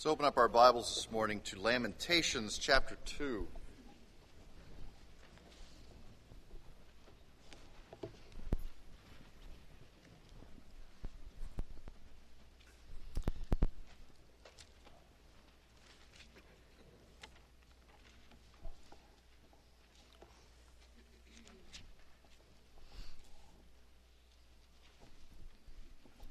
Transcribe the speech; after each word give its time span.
Let's 0.00 0.06
open 0.06 0.24
up 0.24 0.38
our 0.38 0.48
Bibles 0.48 0.94
this 0.94 1.12
morning 1.12 1.42
to 1.44 1.60
Lamentations 1.60 2.56
chapter 2.56 2.96
2. 3.04 3.46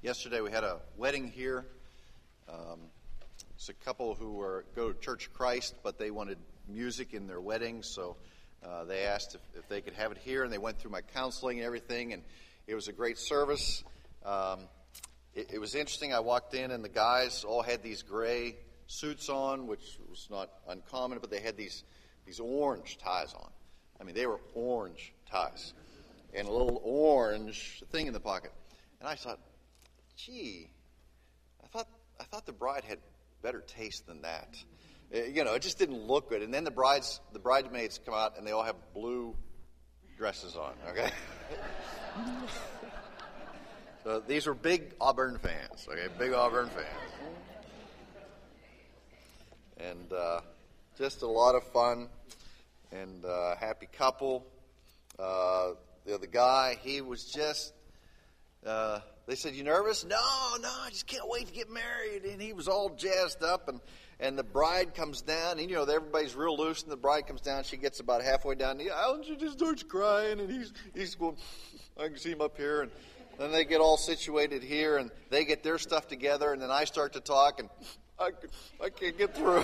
Yesterday 0.02 0.42
we 0.42 0.50
had 0.50 0.64
a 0.64 0.80
wedding 0.98 1.28
here. 1.28 1.68
Um, 2.52 2.80
a 3.70 3.74
couple 3.86 4.16
who 4.16 4.34
were 4.34 4.66
go 4.76 4.92
to 4.92 5.00
Church 5.00 5.30
Christ, 5.34 5.76
but 5.84 5.98
they 5.98 6.12
wanted 6.12 6.38
music 6.68 7.14
in 7.14 7.28
their 7.28 7.40
wedding, 7.40 7.84
so 7.84 8.18
uh, 8.64 8.84
they 8.86 9.04
asked 9.04 9.36
if, 9.36 9.42
if, 9.56 9.70
they 9.70 9.82
could 9.82 9.94
have 9.94 10.12
it 10.12 10.18
here, 10.18 10.44
and 10.44 10.52
they 10.52 10.58
went 10.58 10.80
through 10.80 10.92
my 10.92 11.02
counseling 11.02 11.60
and 11.60 11.66
everything, 11.66 12.14
and 12.14 12.24
it 12.68 12.76
was 12.76 12.88
a 12.88 12.92
great 12.92 13.18
service. 13.18 13.84
Um, 14.26 14.62
it, 15.34 15.52
it 15.54 15.60
was 15.60 15.76
interesting. 15.76 16.14
I 16.14 16.20
walked 16.20 16.54
in, 16.56 16.72
and 16.72 16.84
the 16.84 16.90
guys 16.90 17.44
all 17.44 17.62
had 17.62 17.84
these 17.84 18.02
gray 18.02 18.56
suits 18.88 19.30
on, 19.30 19.68
which 19.68 20.00
was 20.10 20.28
not 20.32 20.50
uncommon, 20.68 21.20
but 21.20 21.30
they 21.30 21.40
had 21.40 21.56
these 21.56 21.84
these 22.26 22.40
orange 22.40 22.98
ties 22.98 23.34
on. 23.34 23.50
I 24.00 24.04
mean, 24.04 24.16
they 24.16 24.28
were 24.28 24.40
orange 24.54 25.14
ties, 25.30 25.74
and 26.34 26.48
a 26.48 26.52
little 26.52 26.82
orange 26.84 27.84
thing 27.92 28.08
in 28.08 28.14
the 28.14 28.20
pocket. 28.20 28.52
And 29.00 29.08
I 29.08 29.16
thought, 29.16 29.40
gee, 30.16 30.70
I 31.64 31.68
thought 31.68 31.88
I 32.20 32.24
thought 32.24 32.46
the 32.46 32.52
bride 32.52 32.84
had 32.84 33.00
better 33.42 33.62
taste 33.62 34.08
than 34.08 34.22
that. 34.22 34.58
Uh, 35.14 35.24
you 35.24 35.44
know, 35.44 35.54
it 35.54 35.62
just 35.62 35.80
didn't 35.80 36.02
look 36.02 36.30
good. 36.30 36.42
And 36.42 36.54
then 36.54 36.64
the 36.64 36.72
brides, 36.72 37.20
the 37.34 37.40
bridesmaids 37.40 38.00
come 38.06 38.14
out 38.14 38.38
and 38.38 38.46
they 38.46 38.52
all 38.52 38.64
have 38.64 38.76
blue 38.94 39.36
dresses 40.18 40.56
on. 40.56 40.74
Okay. 40.90 41.10
so 44.04 44.20
these 44.20 44.46
were 44.46 44.54
big 44.54 44.94
Auburn 45.00 45.38
fans. 45.38 45.88
Okay, 45.90 46.08
big 46.18 46.34
Auburn 46.34 46.70
fans. 46.70 46.88
And 49.78 50.14
uh, 50.14 50.42
just 50.98 51.22
a 51.22 51.28
lot 51.28 51.56
of 51.56 51.64
fun 51.72 52.10
and 52.92 53.24
uh, 53.24 53.56
happy 53.56 53.88
couple. 53.92 54.46
Uh, 55.18 55.72
the 56.06 56.16
other 56.16 56.28
guy, 56.28 56.78
he 56.82 57.02
was 57.02 57.24
just 57.24 57.74
uh, 58.66 59.00
they 59.30 59.36
said, 59.36 59.54
You 59.54 59.64
nervous? 59.64 60.04
No, 60.04 60.18
no, 60.60 60.70
I 60.82 60.90
just 60.90 61.06
can't 61.06 61.30
wait 61.30 61.46
to 61.46 61.54
get 61.54 61.70
married. 61.70 62.24
And 62.24 62.42
he 62.42 62.52
was 62.52 62.68
all 62.68 62.90
jazzed 62.90 63.44
up. 63.44 63.70
And, 63.70 63.80
and 64.20 64.36
the 64.36 64.44
bride 64.44 64.96
comes 64.96 65.22
down, 65.22 65.60
and 65.60 65.70
you 65.70 65.76
know, 65.76 65.84
everybody's 65.84 66.36
real 66.36 66.58
loose. 66.58 66.82
And 66.82 66.92
the 66.92 66.98
bride 66.98 67.28
comes 67.28 67.42
down. 67.42 67.64
She 67.64 67.78
gets 67.78 68.00
about 68.00 68.24
halfway 68.24 68.56
down 68.56 68.80
the 68.80 68.90
aisle, 68.90 69.14
and 69.14 69.24
she 69.26 69.36
just 69.36 69.60
starts 69.60 69.84
crying. 69.84 70.40
And 70.40 70.50
he's, 70.50 70.74
he's 70.96 71.14
going, 71.14 71.38
I 71.96 72.08
can 72.08 72.18
see 72.18 72.32
him 72.32 72.42
up 72.42 72.58
here. 72.58 72.82
And 72.82 72.90
then 73.38 73.52
they 73.52 73.66
get 73.66 73.82
all 73.82 73.98
situated 73.98 74.64
here, 74.64 74.98
and 74.98 75.12
they 75.30 75.46
get 75.46 75.62
their 75.62 75.78
stuff 75.78 76.08
together. 76.08 76.52
And 76.52 76.60
then 76.60 76.72
I 76.72 76.86
start 76.86 77.14
to 77.14 77.20
talk, 77.20 77.60
and 77.60 77.70
I, 78.18 78.32
I 78.84 78.90
can't 78.90 79.16
get 79.16 79.36
through. 79.36 79.64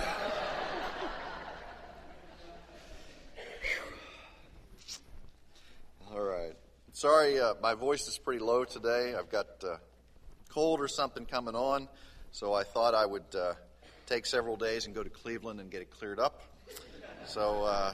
all 6.12 6.22
right. 6.22 6.54
Sorry, 6.96 7.38
uh, 7.38 7.52
my 7.60 7.74
voice 7.74 8.08
is 8.08 8.16
pretty 8.16 8.42
low 8.42 8.64
today. 8.64 9.14
I've 9.14 9.28
got 9.28 9.48
uh, 9.62 9.76
cold 10.48 10.80
or 10.80 10.88
something 10.88 11.26
coming 11.26 11.54
on, 11.54 11.88
so 12.32 12.54
I 12.54 12.64
thought 12.64 12.94
I 12.94 13.04
would 13.04 13.36
uh, 13.38 13.52
take 14.06 14.24
several 14.24 14.56
days 14.56 14.86
and 14.86 14.94
go 14.94 15.02
to 15.02 15.10
Cleveland 15.10 15.60
and 15.60 15.70
get 15.70 15.82
it 15.82 15.90
cleared 15.90 16.18
up. 16.18 16.40
So 17.26 17.64
uh, 17.64 17.92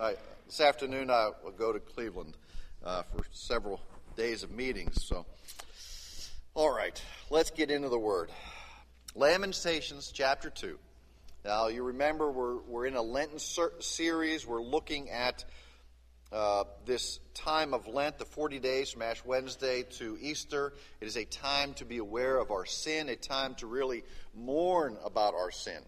I, 0.00 0.16
this 0.46 0.60
afternoon 0.60 1.12
I 1.12 1.30
will 1.44 1.52
go 1.52 1.72
to 1.72 1.78
Cleveland 1.78 2.36
uh, 2.84 3.04
for 3.04 3.24
several 3.30 3.80
days 4.16 4.42
of 4.42 4.50
meetings. 4.50 5.04
So, 5.04 5.24
all 6.54 6.74
right, 6.74 7.00
let's 7.30 7.52
get 7.52 7.70
into 7.70 7.88
the 7.88 8.00
Word. 8.00 8.30
Lamentations 9.14 10.10
chapter 10.12 10.50
two. 10.50 10.76
Now 11.44 11.68
you 11.68 11.84
remember 11.84 12.32
we're 12.32 12.56
we're 12.62 12.86
in 12.86 12.96
a 12.96 13.02
Lenten 13.02 13.38
ser- 13.38 13.74
series. 13.78 14.44
We're 14.44 14.60
looking 14.60 15.08
at 15.08 15.44
uh, 16.32 16.64
this 16.86 17.20
time 17.34 17.74
of 17.74 17.86
Lent, 17.86 18.18
the 18.18 18.24
40 18.24 18.58
days 18.58 18.90
from 18.90 19.02
Ash 19.02 19.22
Wednesday 19.24 19.82
to 19.98 20.16
Easter. 20.20 20.72
It 21.00 21.06
is 21.06 21.16
a 21.16 21.24
time 21.26 21.74
to 21.74 21.84
be 21.84 21.98
aware 21.98 22.38
of 22.38 22.50
our 22.50 22.64
sin, 22.64 23.08
a 23.08 23.16
time 23.16 23.54
to 23.56 23.66
really 23.66 24.02
mourn 24.34 24.96
about 25.04 25.34
our 25.34 25.50
sin. 25.50 25.80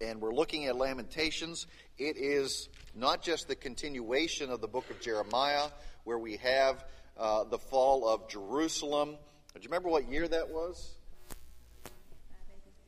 And 0.00 0.20
we're 0.20 0.34
looking 0.34 0.66
at 0.66 0.76
Lamentations. 0.76 1.66
It 1.96 2.16
is 2.16 2.68
not 2.94 3.22
just 3.22 3.48
the 3.48 3.54
continuation 3.54 4.50
of 4.50 4.60
the 4.60 4.68
book 4.68 4.90
of 4.90 5.00
Jeremiah, 5.00 5.68
where 6.04 6.18
we 6.18 6.38
have 6.38 6.84
uh, 7.16 7.44
the 7.44 7.58
fall 7.58 8.08
of 8.08 8.28
Jerusalem. 8.28 9.10
Do 9.10 9.60
you 9.60 9.68
remember 9.68 9.88
what 9.88 10.08
year 10.08 10.26
that 10.26 10.50
was? 10.50 10.92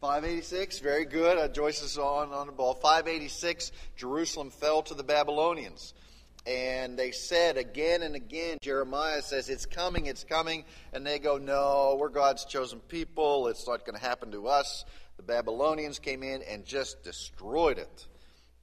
586, 0.00 0.80
very 0.80 1.04
good. 1.04 1.38
Uh, 1.38 1.48
Joyce 1.48 1.82
is 1.82 1.98
on, 1.98 2.32
on 2.32 2.46
the 2.46 2.52
ball. 2.52 2.75
586, 2.75 3.72
Jerusalem 3.96 4.50
fell 4.50 4.82
to 4.82 4.94
the 4.94 5.02
Babylonians 5.02 5.94
and 6.48 6.98
they 6.98 7.10
said 7.10 7.59
again 7.59 8.03
and 8.03 8.14
again, 8.14 8.56
Jeremiah 8.62 9.20
says, 9.20 9.50
It's 9.50 9.66
coming, 9.66 10.06
it's 10.06 10.25
coming. 10.25 10.64
And 10.94 11.06
they 11.06 11.19
go, 11.19 11.36
No, 11.36 11.97
we're 12.00 12.09
God's 12.09 12.47
chosen 12.47 12.81
people. 12.81 13.48
It's 13.48 13.69
not 13.69 13.84
going 13.84 13.98
to 13.98 14.04
happen 14.04 14.31
to 14.32 14.48
us. 14.48 14.87
The 15.19 15.22
Babylonians 15.25 15.98
came 15.98 16.22
in 16.22 16.42
and 16.42 16.64
just 16.64 17.03
destroyed 17.04 17.76
it. 17.76 18.06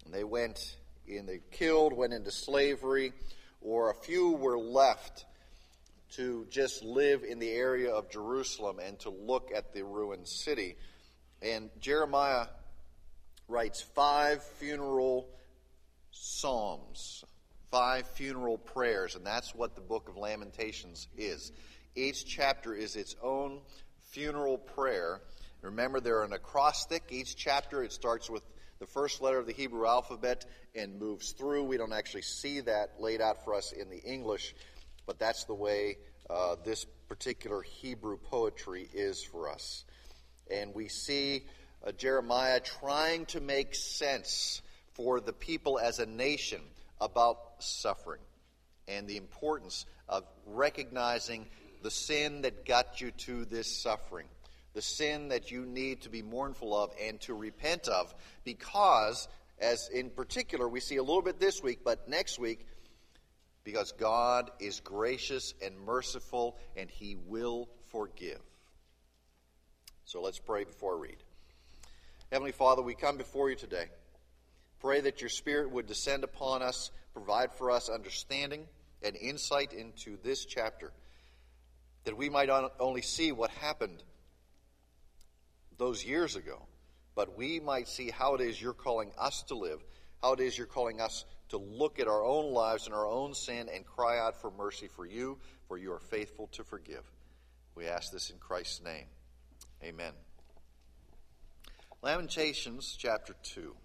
And 0.04 0.12
they 0.12 0.24
went 0.24 0.78
in, 1.08 1.28
they 1.28 1.42
killed, 1.52 1.94
went 1.94 2.14
into 2.14 2.32
slavery, 2.32 3.14
or 3.62 3.92
a 3.92 3.96
few 3.96 4.32
were 4.32 4.58
left 4.58 5.26
to 6.14 6.48
just 6.50 6.84
live 6.84 7.24
in 7.24 7.38
the 7.38 7.52
area 7.52 7.92
of 7.92 8.10
Jerusalem 8.10 8.80
and 8.80 8.98
to 9.02 9.12
look 9.12 9.52
at 9.56 9.74
the 9.74 9.84
ruined 9.84 10.28
city. 10.28 10.76
And 11.44 11.70
Jeremiah 11.80 12.48
writes 13.48 13.82
five 13.82 14.42
funeral 14.42 15.30
psalms 16.10 17.24
five 17.72 18.08
funeral 18.10 18.58
prayers, 18.58 19.16
and 19.16 19.26
that's 19.26 19.54
what 19.54 19.76
the 19.76 19.82
book 19.82 20.10
of 20.10 20.18
Lamentations 20.18 21.08
is. 21.18 21.52
Each 21.96 22.26
chapter 22.26 22.74
is 22.74 22.96
its 22.96 23.16
own 23.22 23.62
funeral 24.12 24.58
prayer. 24.58 25.22
Remember, 25.62 26.00
they're 26.00 26.24
an 26.24 26.34
acrostic. 26.34 27.04
Each 27.10 27.36
chapter, 27.36 27.84
it 27.84 27.92
starts 27.92 28.30
with 28.30 28.44
the 28.80 28.86
first 28.86 29.22
letter 29.22 29.40
of 29.40 29.48
the 29.48 29.54
Hebrew 29.54 29.88
alphabet 29.88 30.46
and 30.76 31.00
moves 31.00 31.32
through. 31.32 31.64
We 31.64 31.78
don't 31.78 31.94
actually 31.94 32.24
see 32.24 32.62
that 32.62 33.00
laid 33.00 33.22
out 33.22 33.44
for 33.44 33.56
us 33.56 33.72
in 33.72 33.90
the 33.90 34.02
English, 34.02 34.54
but 35.06 35.18
that's 35.18 35.46
the 35.46 35.54
way 35.54 35.98
uh, 36.30 36.56
this 36.64 36.86
particular 37.08 37.62
Hebrew 37.62 38.18
poetry 38.18 38.88
is 38.94 39.24
for 39.24 39.50
us. 39.50 39.86
And 40.52 40.74
we 40.76 40.90
see 40.90 41.46
uh, 41.86 41.92
Jeremiah 41.94 42.60
trying 42.60 43.26
to 43.28 43.40
make 43.40 43.76
sense 43.76 44.62
for 44.94 45.20
the 45.20 45.34
people 45.34 45.80
as 45.80 46.00
a 46.00 46.06
nation 46.06 46.62
about 47.00 47.40
suffering 47.60 48.22
and 48.88 49.08
the 49.08 49.18
importance 49.18 49.86
of 50.08 50.24
recognizing 50.46 51.46
the 51.82 51.92
sin 51.92 52.42
that 52.42 52.66
got 52.66 53.02
you 53.02 53.12
to 53.12 53.46
this 53.46 53.68
suffering, 53.68 54.28
the 54.74 54.82
sin 54.82 55.30
that 55.30 55.52
you 55.52 55.66
need 55.66 56.02
to 56.02 56.10
be 56.10 56.22
mournful 56.22 56.76
of 56.76 56.92
and 57.02 57.20
to 57.22 57.34
repent 57.34 57.88
of, 57.88 58.14
because, 58.44 59.28
as 59.60 59.90
in 59.90 60.10
particular, 60.10 60.68
we 60.68 60.80
see 60.80 60.98
a 60.98 61.04
little 61.04 61.22
bit 61.22 61.40
this 61.40 61.62
week, 61.62 61.80
but 61.84 62.08
next 62.10 62.40
week, 62.40 62.66
because 63.64 63.92
God 63.94 64.52
is 64.60 64.80
gracious 64.80 65.54
and 65.64 65.80
merciful 65.80 66.58
and 66.76 66.90
He 66.90 67.16
will 67.28 67.68
forgive. 67.90 68.40
So 70.06 70.22
let's 70.22 70.40
pray 70.40 70.64
before 70.64 70.98
I 70.98 71.02
read. 71.02 71.18
Heavenly 72.32 72.52
Father, 72.52 72.82
we 72.82 72.94
come 72.94 73.18
before 73.18 73.50
you 73.50 73.56
today. 73.56 73.86
Pray 74.86 75.02
that 75.02 75.20
your 75.20 75.32
Spirit 75.32 75.72
would 75.72 75.88
descend 75.88 76.24
upon 76.24 76.62
us, 76.62 76.92
provide 77.12 77.52
for 77.52 77.72
us 77.72 77.90
understanding 77.90 78.68
and 79.02 79.16
insight 79.16 79.74
into 79.74 80.16
this 80.24 80.46
chapter, 80.46 80.92
that 82.04 82.16
we 82.16 82.30
might 82.30 82.50
not 82.50 82.72
only 82.80 83.02
see 83.02 83.32
what 83.32 83.50
happened 83.50 84.04
those 85.80 86.06
years 86.06 86.36
ago, 86.36 86.62
but 87.16 87.36
we 87.36 87.60
might 87.60 87.88
see 87.88 88.12
how 88.12 88.36
it 88.36 88.42
is 88.42 88.62
you're 88.62 88.74
calling 88.74 89.12
us 89.18 89.42
to 89.48 89.56
live, 89.56 89.84
how 90.22 90.34
it 90.34 90.40
is 90.40 90.56
you're 90.56 90.68
calling 90.68 91.02
us 91.02 91.26
to 91.50 91.58
look 91.58 92.00
at 92.00 92.08
our 92.08 92.24
own 92.24 92.54
lives 92.54 92.86
and 92.86 92.94
our 92.94 93.08
own 93.08 93.34
sin 93.34 93.68
and 93.74 93.88
cry 93.88 94.20
out 94.20 94.40
for 94.40 94.52
mercy 94.52 94.88
for 94.88 95.08
you, 95.08 95.40
for 95.68 95.80
you 95.80 95.92
are 95.94 96.00
faithful 96.00 96.46
to 96.52 96.64
forgive. 96.64 97.12
We 97.74 97.88
ask 97.88 98.12
this 98.12 98.30
in 98.30 98.38
Christ's 98.38 98.84
name. 98.84 99.08
Amen. 99.84 100.14
Lamentations 102.04 102.96
chapter 102.96 103.34
2. 103.42 103.76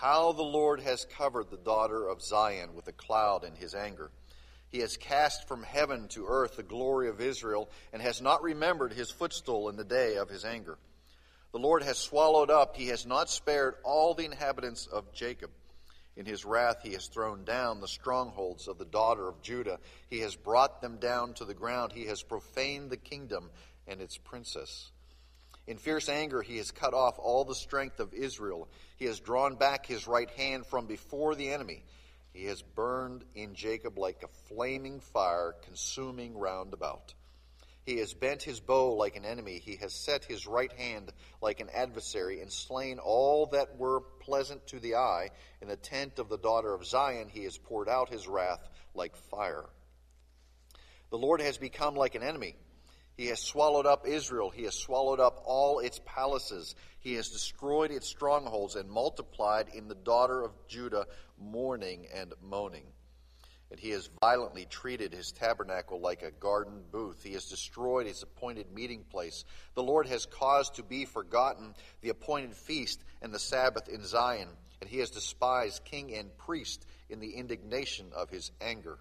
How 0.00 0.32
the 0.32 0.42
Lord 0.42 0.80
has 0.80 1.04
covered 1.04 1.50
the 1.50 1.58
daughter 1.58 2.08
of 2.08 2.22
Zion 2.22 2.74
with 2.74 2.88
a 2.88 2.92
cloud 2.92 3.44
in 3.44 3.54
his 3.54 3.74
anger. 3.74 4.10
He 4.70 4.78
has 4.78 4.96
cast 4.96 5.46
from 5.46 5.62
heaven 5.62 6.08
to 6.08 6.24
earth 6.26 6.56
the 6.56 6.62
glory 6.62 7.10
of 7.10 7.20
Israel, 7.20 7.68
and 7.92 8.00
has 8.00 8.22
not 8.22 8.42
remembered 8.42 8.94
his 8.94 9.10
footstool 9.10 9.68
in 9.68 9.76
the 9.76 9.84
day 9.84 10.16
of 10.16 10.30
his 10.30 10.42
anger. 10.42 10.78
The 11.52 11.58
Lord 11.58 11.82
has 11.82 11.98
swallowed 11.98 12.48
up, 12.48 12.76
he 12.76 12.86
has 12.86 13.04
not 13.04 13.28
spared 13.28 13.74
all 13.84 14.14
the 14.14 14.24
inhabitants 14.24 14.86
of 14.86 15.12
Jacob. 15.12 15.50
In 16.16 16.24
his 16.24 16.46
wrath, 16.46 16.78
he 16.82 16.94
has 16.94 17.08
thrown 17.08 17.44
down 17.44 17.82
the 17.82 17.86
strongholds 17.86 18.68
of 18.68 18.78
the 18.78 18.86
daughter 18.86 19.28
of 19.28 19.42
Judah. 19.42 19.80
He 20.08 20.20
has 20.20 20.34
brought 20.34 20.80
them 20.80 20.96
down 20.96 21.34
to 21.34 21.44
the 21.44 21.52
ground. 21.52 21.92
He 21.92 22.06
has 22.06 22.22
profaned 22.22 22.88
the 22.88 22.96
kingdom 22.96 23.50
and 23.86 24.00
its 24.00 24.16
princess. 24.16 24.92
In 25.66 25.78
fierce 25.78 26.08
anger, 26.08 26.42
he 26.42 26.56
has 26.56 26.70
cut 26.70 26.94
off 26.94 27.18
all 27.18 27.44
the 27.44 27.54
strength 27.54 28.00
of 28.00 28.14
Israel. 28.14 28.68
He 28.96 29.04
has 29.04 29.20
drawn 29.20 29.56
back 29.56 29.86
his 29.86 30.06
right 30.06 30.30
hand 30.30 30.66
from 30.66 30.86
before 30.86 31.34
the 31.34 31.50
enemy. 31.50 31.84
He 32.32 32.46
has 32.46 32.62
burned 32.62 33.24
in 33.34 33.54
Jacob 33.54 33.98
like 33.98 34.22
a 34.22 34.54
flaming 34.54 35.00
fire, 35.00 35.54
consuming 35.62 36.38
round 36.38 36.74
about. 36.74 37.14
He 37.84 37.98
has 37.98 38.14
bent 38.14 38.42
his 38.42 38.60
bow 38.60 38.94
like 38.94 39.16
an 39.16 39.24
enemy. 39.24 39.58
He 39.58 39.76
has 39.76 39.94
set 39.94 40.24
his 40.24 40.46
right 40.46 40.72
hand 40.72 41.12
like 41.40 41.60
an 41.60 41.70
adversary, 41.70 42.40
and 42.40 42.52
slain 42.52 42.98
all 42.98 43.46
that 43.46 43.78
were 43.78 44.00
pleasant 44.20 44.66
to 44.68 44.78
the 44.78 44.96
eye. 44.96 45.30
In 45.60 45.68
the 45.68 45.76
tent 45.76 46.18
of 46.18 46.28
the 46.28 46.38
daughter 46.38 46.72
of 46.72 46.86
Zion, 46.86 47.28
he 47.28 47.44
has 47.44 47.58
poured 47.58 47.88
out 47.88 48.10
his 48.10 48.28
wrath 48.28 48.68
like 48.94 49.16
fire. 49.16 49.64
The 51.10 51.18
Lord 51.18 51.40
has 51.40 51.58
become 51.58 51.96
like 51.96 52.14
an 52.14 52.22
enemy. 52.22 52.54
He 53.20 53.26
has 53.26 53.40
swallowed 53.40 53.84
up 53.84 54.08
Israel. 54.08 54.48
He 54.48 54.62
has 54.62 54.74
swallowed 54.74 55.20
up 55.20 55.42
all 55.44 55.80
its 55.80 56.00
palaces. 56.06 56.74
He 57.00 57.16
has 57.16 57.28
destroyed 57.28 57.90
its 57.90 58.06
strongholds 58.06 58.76
and 58.76 58.88
multiplied 58.88 59.68
in 59.74 59.88
the 59.88 59.94
daughter 59.94 60.42
of 60.42 60.52
Judah 60.68 61.04
mourning 61.38 62.06
and 62.14 62.32
moaning. 62.40 62.86
And 63.70 63.78
he 63.78 63.90
has 63.90 64.08
violently 64.22 64.64
treated 64.64 65.12
his 65.12 65.32
tabernacle 65.32 66.00
like 66.00 66.22
a 66.22 66.30
garden 66.30 66.82
booth. 66.90 67.22
He 67.22 67.34
has 67.34 67.44
destroyed 67.44 68.06
his 68.06 68.22
appointed 68.22 68.72
meeting 68.72 69.04
place. 69.10 69.44
The 69.74 69.82
Lord 69.82 70.06
has 70.06 70.24
caused 70.24 70.76
to 70.76 70.82
be 70.82 71.04
forgotten 71.04 71.74
the 72.00 72.08
appointed 72.08 72.56
feast 72.56 73.04
and 73.20 73.34
the 73.34 73.38
Sabbath 73.38 73.86
in 73.90 74.02
Zion. 74.02 74.48
And 74.80 74.88
he 74.88 75.00
has 75.00 75.10
despised 75.10 75.84
king 75.84 76.14
and 76.14 76.34
priest 76.38 76.86
in 77.10 77.20
the 77.20 77.34
indignation 77.34 78.12
of 78.16 78.30
his 78.30 78.50
anger. 78.62 78.98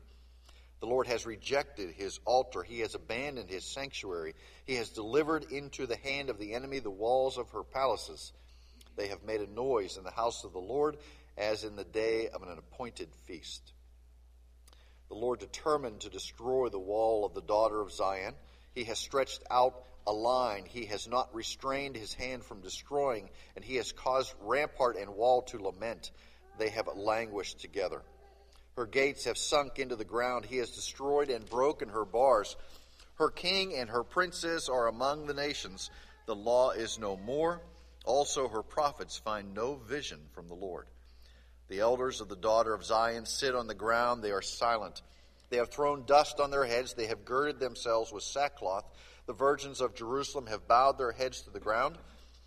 The 0.79 0.87
Lord 0.87 1.07
has 1.07 1.25
rejected 1.25 1.91
his 1.91 2.19
altar. 2.25 2.63
He 2.63 2.79
has 2.79 2.95
abandoned 2.95 3.49
his 3.49 3.65
sanctuary. 3.65 4.33
He 4.65 4.75
has 4.75 4.89
delivered 4.89 5.51
into 5.51 5.85
the 5.85 5.97
hand 5.97 6.29
of 6.29 6.39
the 6.39 6.53
enemy 6.53 6.79
the 6.79 6.89
walls 6.89 7.37
of 7.37 7.49
her 7.51 7.63
palaces. 7.63 8.31
They 8.95 9.07
have 9.09 9.23
made 9.23 9.41
a 9.41 9.51
noise 9.51 9.97
in 9.97 10.03
the 10.03 10.11
house 10.11 10.43
of 10.43 10.53
the 10.53 10.59
Lord 10.59 10.97
as 11.37 11.63
in 11.63 11.75
the 11.75 11.83
day 11.83 12.29
of 12.29 12.43
an 12.43 12.57
appointed 12.57 13.09
feast. 13.25 13.73
The 15.09 15.15
Lord 15.15 15.39
determined 15.39 16.01
to 16.01 16.09
destroy 16.09 16.69
the 16.69 16.79
wall 16.79 17.25
of 17.25 17.33
the 17.33 17.41
daughter 17.41 17.81
of 17.81 17.91
Zion. 17.91 18.35
He 18.75 18.83
has 18.85 18.99
stretched 18.99 19.41
out 19.49 19.83
a 20.05 20.13
line. 20.13 20.65
He 20.65 20.85
has 20.85 21.07
not 21.07 21.33
restrained 21.33 21.95
his 21.95 22.13
hand 22.13 22.43
from 22.43 22.61
destroying, 22.61 23.29
and 23.55 23.65
he 23.65 23.77
has 23.77 23.91
caused 23.91 24.33
rampart 24.41 24.97
and 24.97 25.15
wall 25.15 25.41
to 25.43 25.61
lament. 25.61 26.11
They 26.57 26.69
have 26.69 26.87
languished 26.95 27.59
together. 27.59 28.01
Her 28.79 28.85
gates 28.85 29.25
have 29.25 29.37
sunk 29.37 29.77
into 29.77 29.97
the 29.97 30.05
ground. 30.05 30.45
He 30.45 30.55
has 30.59 30.71
destroyed 30.71 31.29
and 31.29 31.45
broken 31.49 31.89
her 31.89 32.05
bars. 32.05 32.55
Her 33.15 33.29
king 33.29 33.75
and 33.75 33.89
her 33.89 34.05
princes 34.05 34.69
are 34.69 34.87
among 34.87 35.25
the 35.25 35.33
nations. 35.33 35.89
The 36.27 36.35
law 36.35 36.71
is 36.71 36.97
no 36.97 37.17
more. 37.17 37.61
Also, 38.05 38.47
her 38.47 38.63
prophets 38.63 39.17
find 39.17 39.53
no 39.53 39.75
vision 39.75 40.21
from 40.31 40.47
the 40.47 40.53
Lord. 40.53 40.87
The 41.67 41.81
elders 41.81 42.21
of 42.21 42.29
the 42.29 42.37
daughter 42.37 42.73
of 42.73 42.85
Zion 42.85 43.25
sit 43.25 43.53
on 43.53 43.67
the 43.67 43.73
ground. 43.73 44.23
They 44.23 44.31
are 44.31 44.41
silent. 44.41 45.01
They 45.49 45.57
have 45.57 45.71
thrown 45.71 46.05
dust 46.05 46.39
on 46.39 46.49
their 46.49 46.63
heads. 46.63 46.93
They 46.93 47.07
have 47.07 47.25
girded 47.25 47.59
themselves 47.59 48.13
with 48.13 48.23
sackcloth. 48.23 48.85
The 49.25 49.33
virgins 49.33 49.81
of 49.81 49.93
Jerusalem 49.93 50.47
have 50.47 50.69
bowed 50.69 50.97
their 50.97 51.11
heads 51.11 51.41
to 51.41 51.49
the 51.49 51.59
ground. 51.59 51.97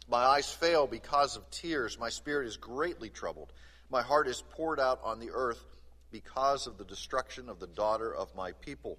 My 0.08 0.24
eyes 0.24 0.50
fail 0.50 0.86
because 0.86 1.36
of 1.36 1.50
tears. 1.50 1.98
My 1.98 2.08
spirit 2.08 2.46
is 2.46 2.56
greatly 2.56 3.10
troubled. 3.10 3.52
My 3.90 4.00
heart 4.00 4.28
is 4.28 4.42
poured 4.52 4.80
out 4.80 4.98
on 5.04 5.20
the 5.20 5.32
earth 5.34 5.62
because 6.12 6.66
of 6.66 6.78
the 6.78 6.84
destruction 6.84 7.48
of 7.48 7.58
the 7.58 7.66
daughter 7.66 8.14
of 8.14 8.34
my 8.36 8.52
people, 8.52 8.98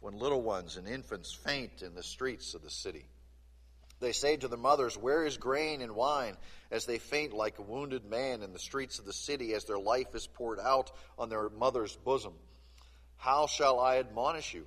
when 0.00 0.18
little 0.18 0.42
ones 0.42 0.76
and 0.76 0.88
infants 0.88 1.32
faint 1.32 1.80
in 1.80 1.94
the 1.94 2.02
streets 2.02 2.54
of 2.54 2.62
the 2.62 2.70
city. 2.70 3.06
They 4.00 4.12
say 4.12 4.36
to 4.36 4.48
their 4.48 4.58
mothers, 4.58 4.98
Where 4.98 5.24
is 5.24 5.36
grain 5.36 5.80
and 5.80 5.94
wine? 5.94 6.36
As 6.72 6.86
they 6.86 6.98
faint 6.98 7.32
like 7.32 7.58
a 7.58 7.62
wounded 7.62 8.04
man 8.04 8.42
in 8.42 8.52
the 8.52 8.58
streets 8.58 8.98
of 8.98 9.04
the 9.04 9.12
city, 9.12 9.54
as 9.54 9.64
their 9.64 9.78
life 9.78 10.12
is 10.14 10.26
poured 10.26 10.58
out 10.58 10.90
on 11.16 11.28
their 11.28 11.48
mother's 11.48 11.94
bosom. 11.94 12.34
How 13.16 13.46
shall 13.46 13.78
I 13.78 13.98
admonish 13.98 14.52
you? 14.52 14.66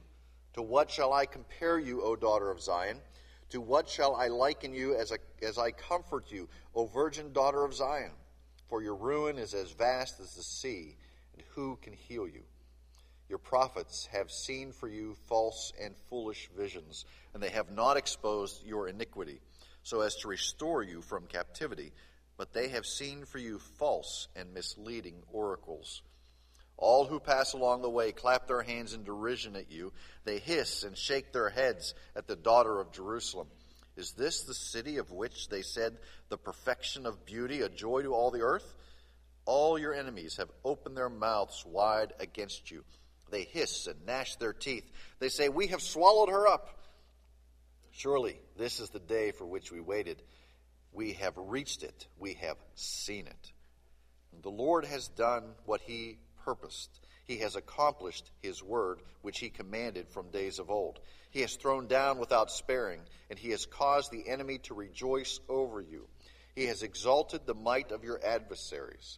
To 0.53 0.61
what 0.61 0.89
shall 0.89 1.11
I 1.11 1.25
compare 1.25 1.77
you, 1.77 2.01
O 2.01 2.15
daughter 2.15 2.49
of 2.49 2.61
Zion? 2.61 3.01
To 3.49 3.59
what 3.59 3.89
shall 3.89 4.15
I 4.15 4.29
liken 4.29 4.73
you 4.73 4.95
as, 4.95 5.11
a, 5.11 5.17
as 5.45 5.57
I 5.57 5.71
comfort 5.71 6.31
you, 6.31 6.47
O 6.73 6.85
virgin 6.85 7.33
daughter 7.33 7.65
of 7.65 7.73
Zion? 7.73 8.11
For 8.69 8.81
your 8.81 8.95
ruin 8.95 9.37
is 9.37 9.53
as 9.53 9.71
vast 9.71 10.21
as 10.21 10.33
the 10.33 10.43
sea, 10.43 10.95
and 11.35 11.43
who 11.55 11.77
can 11.81 11.93
heal 11.93 12.27
you? 12.27 12.43
Your 13.27 13.39
prophets 13.39 14.07
have 14.11 14.31
seen 14.31 14.71
for 14.71 14.87
you 14.87 15.15
false 15.27 15.73
and 15.81 15.95
foolish 16.09 16.49
visions, 16.55 17.05
and 17.33 17.41
they 17.41 17.49
have 17.49 17.71
not 17.71 17.97
exposed 17.97 18.65
your 18.65 18.87
iniquity, 18.87 19.41
so 19.83 20.01
as 20.01 20.15
to 20.17 20.27
restore 20.27 20.83
you 20.83 21.01
from 21.01 21.25
captivity, 21.25 21.91
but 22.37 22.53
they 22.53 22.69
have 22.69 22.85
seen 22.85 23.25
for 23.25 23.39
you 23.39 23.59
false 23.79 24.27
and 24.35 24.53
misleading 24.53 25.23
oracles. 25.31 26.01
All 26.77 27.05
who 27.05 27.19
pass 27.19 27.53
along 27.53 27.81
the 27.81 27.89
way 27.89 28.11
clap 28.11 28.47
their 28.47 28.61
hands 28.61 28.93
in 28.93 29.03
derision 29.03 29.55
at 29.55 29.71
you. 29.71 29.93
They 30.25 30.39
hiss 30.39 30.83
and 30.83 30.97
shake 30.97 31.31
their 31.31 31.49
heads 31.49 31.93
at 32.15 32.27
the 32.27 32.35
daughter 32.35 32.79
of 32.79 32.91
Jerusalem. 32.91 33.47
Is 33.95 34.11
this 34.11 34.43
the 34.43 34.53
city 34.53 34.97
of 34.97 35.11
which 35.11 35.47
they 35.47 35.61
said, 35.61 35.97
the 36.29 36.37
perfection 36.37 37.05
of 37.05 37.25
beauty, 37.25 37.61
a 37.61 37.69
joy 37.69 38.01
to 38.01 38.13
all 38.13 38.29
the 38.29 38.41
earth? 38.41 38.75
All 39.45 39.77
your 39.77 39.93
enemies 39.93 40.37
have 40.37 40.49
opened 40.63 40.97
their 40.97 41.09
mouths 41.09 41.63
wide 41.65 42.13
against 42.19 42.71
you. 42.71 42.83
They 43.29 43.43
hiss 43.43 43.87
and 43.87 44.05
gnash 44.05 44.35
their 44.35 44.53
teeth. 44.53 44.89
They 45.19 45.29
say, 45.29 45.49
We 45.49 45.67
have 45.67 45.81
swallowed 45.81 46.29
her 46.29 46.47
up. 46.47 46.69
Surely 47.91 48.39
this 48.57 48.79
is 48.79 48.89
the 48.89 48.99
day 48.99 49.31
for 49.31 49.45
which 49.45 49.71
we 49.71 49.79
waited. 49.79 50.21
We 50.91 51.13
have 51.13 51.33
reached 51.37 51.83
it. 51.83 52.07
We 52.17 52.33
have 52.35 52.57
seen 52.75 53.27
it. 53.27 53.51
The 54.41 54.49
Lord 54.49 54.85
has 54.85 55.07
done 55.09 55.43
what 55.65 55.81
he 55.81 56.17
purposed. 56.43 56.89
He 57.25 57.37
has 57.37 57.55
accomplished 57.55 58.29
his 58.41 58.61
word, 58.61 59.01
which 59.21 59.39
he 59.39 59.49
commanded 59.49 60.09
from 60.09 60.29
days 60.29 60.59
of 60.59 60.69
old. 60.69 60.99
He 61.31 61.41
has 61.41 61.55
thrown 61.55 61.87
down 61.87 62.19
without 62.19 62.51
sparing, 62.51 63.01
and 63.29 63.39
he 63.39 63.49
has 63.49 63.65
caused 63.65 64.11
the 64.11 64.29
enemy 64.29 64.59
to 64.59 64.73
rejoice 64.73 65.39
over 65.49 65.81
you. 65.81 66.07
He 66.55 66.65
has 66.65 66.83
exalted 66.83 67.41
the 67.45 67.55
might 67.55 67.91
of 67.91 68.03
your 68.03 68.23
adversaries. 68.23 69.17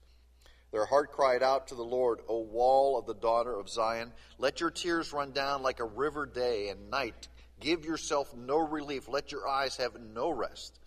Their 0.72 0.86
heart 0.86 1.12
cried 1.12 1.44
out 1.44 1.68
to 1.68 1.76
the 1.76 1.84
Lord, 1.84 2.20
O 2.28 2.40
wall 2.40 2.98
of 2.98 3.06
the 3.06 3.14
daughter 3.14 3.58
of 3.58 3.70
Zion, 3.70 4.12
let 4.38 4.60
your 4.60 4.72
tears 4.72 5.14
run 5.14 5.32
down 5.32 5.64
like 5.64 5.80
a 5.80 5.86
river 5.86 6.26
day 6.26 6.70
and 6.70 6.90
night. 6.90 7.28
Give 7.60 7.86
yourself 7.86 8.36
no 8.36 8.58
relief. 8.58 9.08
Let 9.08 9.32
your 9.32 9.48
eyes 9.48 9.78
have 9.78 10.00
no 10.00 10.30
rest. 10.30 10.80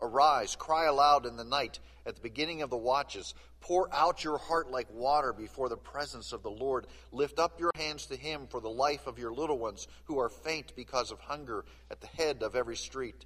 Arise, 0.00 0.54
cry 0.56 0.86
aloud 0.86 1.24
in 1.24 1.36
the 1.36 1.44
night 1.44 1.78
at 2.04 2.16
the 2.16 2.20
beginning 2.20 2.62
of 2.62 2.70
the 2.70 2.76
watches. 2.76 3.34
Pour 3.60 3.88
out 3.94 4.22
your 4.22 4.36
heart 4.36 4.70
like 4.70 4.92
water 4.92 5.32
before 5.32 5.70
the 5.70 5.76
presence 5.76 6.32
of 6.32 6.42
the 6.42 6.50
Lord. 6.50 6.86
Lift 7.10 7.38
up 7.38 7.58
your 7.58 7.70
hands 7.76 8.06
to 8.06 8.16
him 8.16 8.46
for 8.46 8.60
the 8.60 8.68
life 8.68 9.06
of 9.06 9.18
your 9.18 9.32
little 9.32 9.58
ones 9.58 9.88
who 10.04 10.18
are 10.18 10.28
faint 10.28 10.76
because 10.76 11.10
of 11.10 11.20
hunger 11.20 11.64
at 11.90 12.00
the 12.00 12.06
head 12.08 12.42
of 12.42 12.54
every 12.54 12.76
street. 12.76 13.24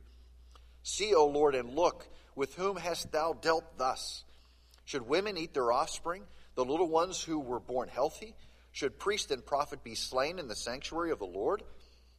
See, 0.85 1.13
O 1.13 1.27
Lord, 1.27 1.57
and 1.57 1.75
look, 1.75 2.07
with 2.37 2.55
whom 2.55 2.77
hast 2.77 3.11
thou 3.11 3.33
dealt 3.33 3.77
thus? 3.77 4.25
Should 4.89 5.07
women 5.07 5.37
eat 5.37 5.53
their 5.53 5.71
offspring, 5.71 6.23
the 6.55 6.65
little 6.65 6.89
ones 6.89 7.23
who 7.23 7.39
were 7.39 7.61
born 7.61 7.91
healthy? 7.91 8.35
Should 8.73 8.99
priest 8.99 9.31
and 9.31 9.45
prophet 9.45 9.85
be 9.85 9.95
slain 9.95 10.39
in 10.39 10.49
the 10.49 10.57
sanctuary 10.57 11.11
of 11.11 11.19
the 11.19 11.27
Lord? 11.27 11.63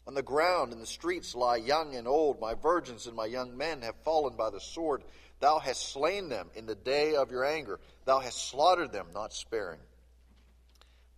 On 0.06 0.14
the 0.14 0.22
ground 0.22 0.72
in 0.72 0.80
the 0.80 0.86
streets 0.86 1.34
lie 1.34 1.56
young 1.56 1.96
and 1.96 2.08
old. 2.08 2.40
My 2.40 2.54
virgins 2.54 3.08
and 3.08 3.16
my 3.16 3.26
young 3.26 3.58
men 3.58 3.82
have 3.82 3.96
fallen 4.04 4.36
by 4.36 4.52
the 4.52 4.60
sword. 4.60 5.04
Thou 5.40 5.58
hast 5.58 5.82
slain 5.92 6.30
them 6.30 6.52
in 6.54 6.68
the 6.68 6.76
day 6.76 7.16
of 7.16 7.32
your 7.32 7.44
anger. 7.44 7.80
Thou 8.06 8.20
hast 8.20 8.50
slaughtered 8.50 8.92
them, 8.92 9.08
not 9.16 9.34
sparing. 9.34 9.80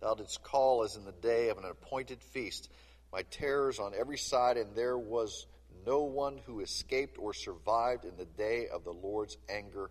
Thou 0.00 0.14
didst 0.14 0.42
call 0.42 0.84
as 0.84 0.96
in 0.96 1.04
the 1.04 1.12
day 1.12 1.50
of 1.50 1.58
an 1.58 1.66
appointed 1.66 2.22
feast. 2.22 2.70
My 3.12 3.24
terrors 3.24 3.78
on 3.78 3.92
every 3.94 4.16
side, 4.16 4.56
and 4.56 4.74
there 4.74 4.96
was 4.96 5.46
no 5.84 6.04
one 6.04 6.38
who 6.46 6.60
escaped 6.60 7.18
or 7.18 7.34
survived 7.34 8.06
in 8.06 8.16
the 8.16 8.24
day 8.24 8.68
of 8.72 8.84
the 8.84 8.94
Lord's 8.94 9.36
anger 9.50 9.90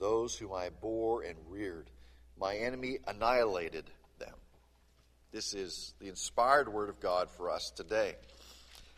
those 0.00 0.36
whom 0.36 0.52
I 0.52 0.70
bore 0.70 1.22
and 1.22 1.36
reared. 1.48 1.88
My 2.38 2.56
enemy 2.56 2.98
annihilated 3.06 3.84
them. 4.18 4.34
This 5.30 5.54
is 5.54 5.94
the 6.00 6.08
inspired 6.08 6.72
word 6.72 6.88
of 6.88 6.98
God 6.98 7.30
for 7.30 7.50
us 7.50 7.70
today. 7.70 8.16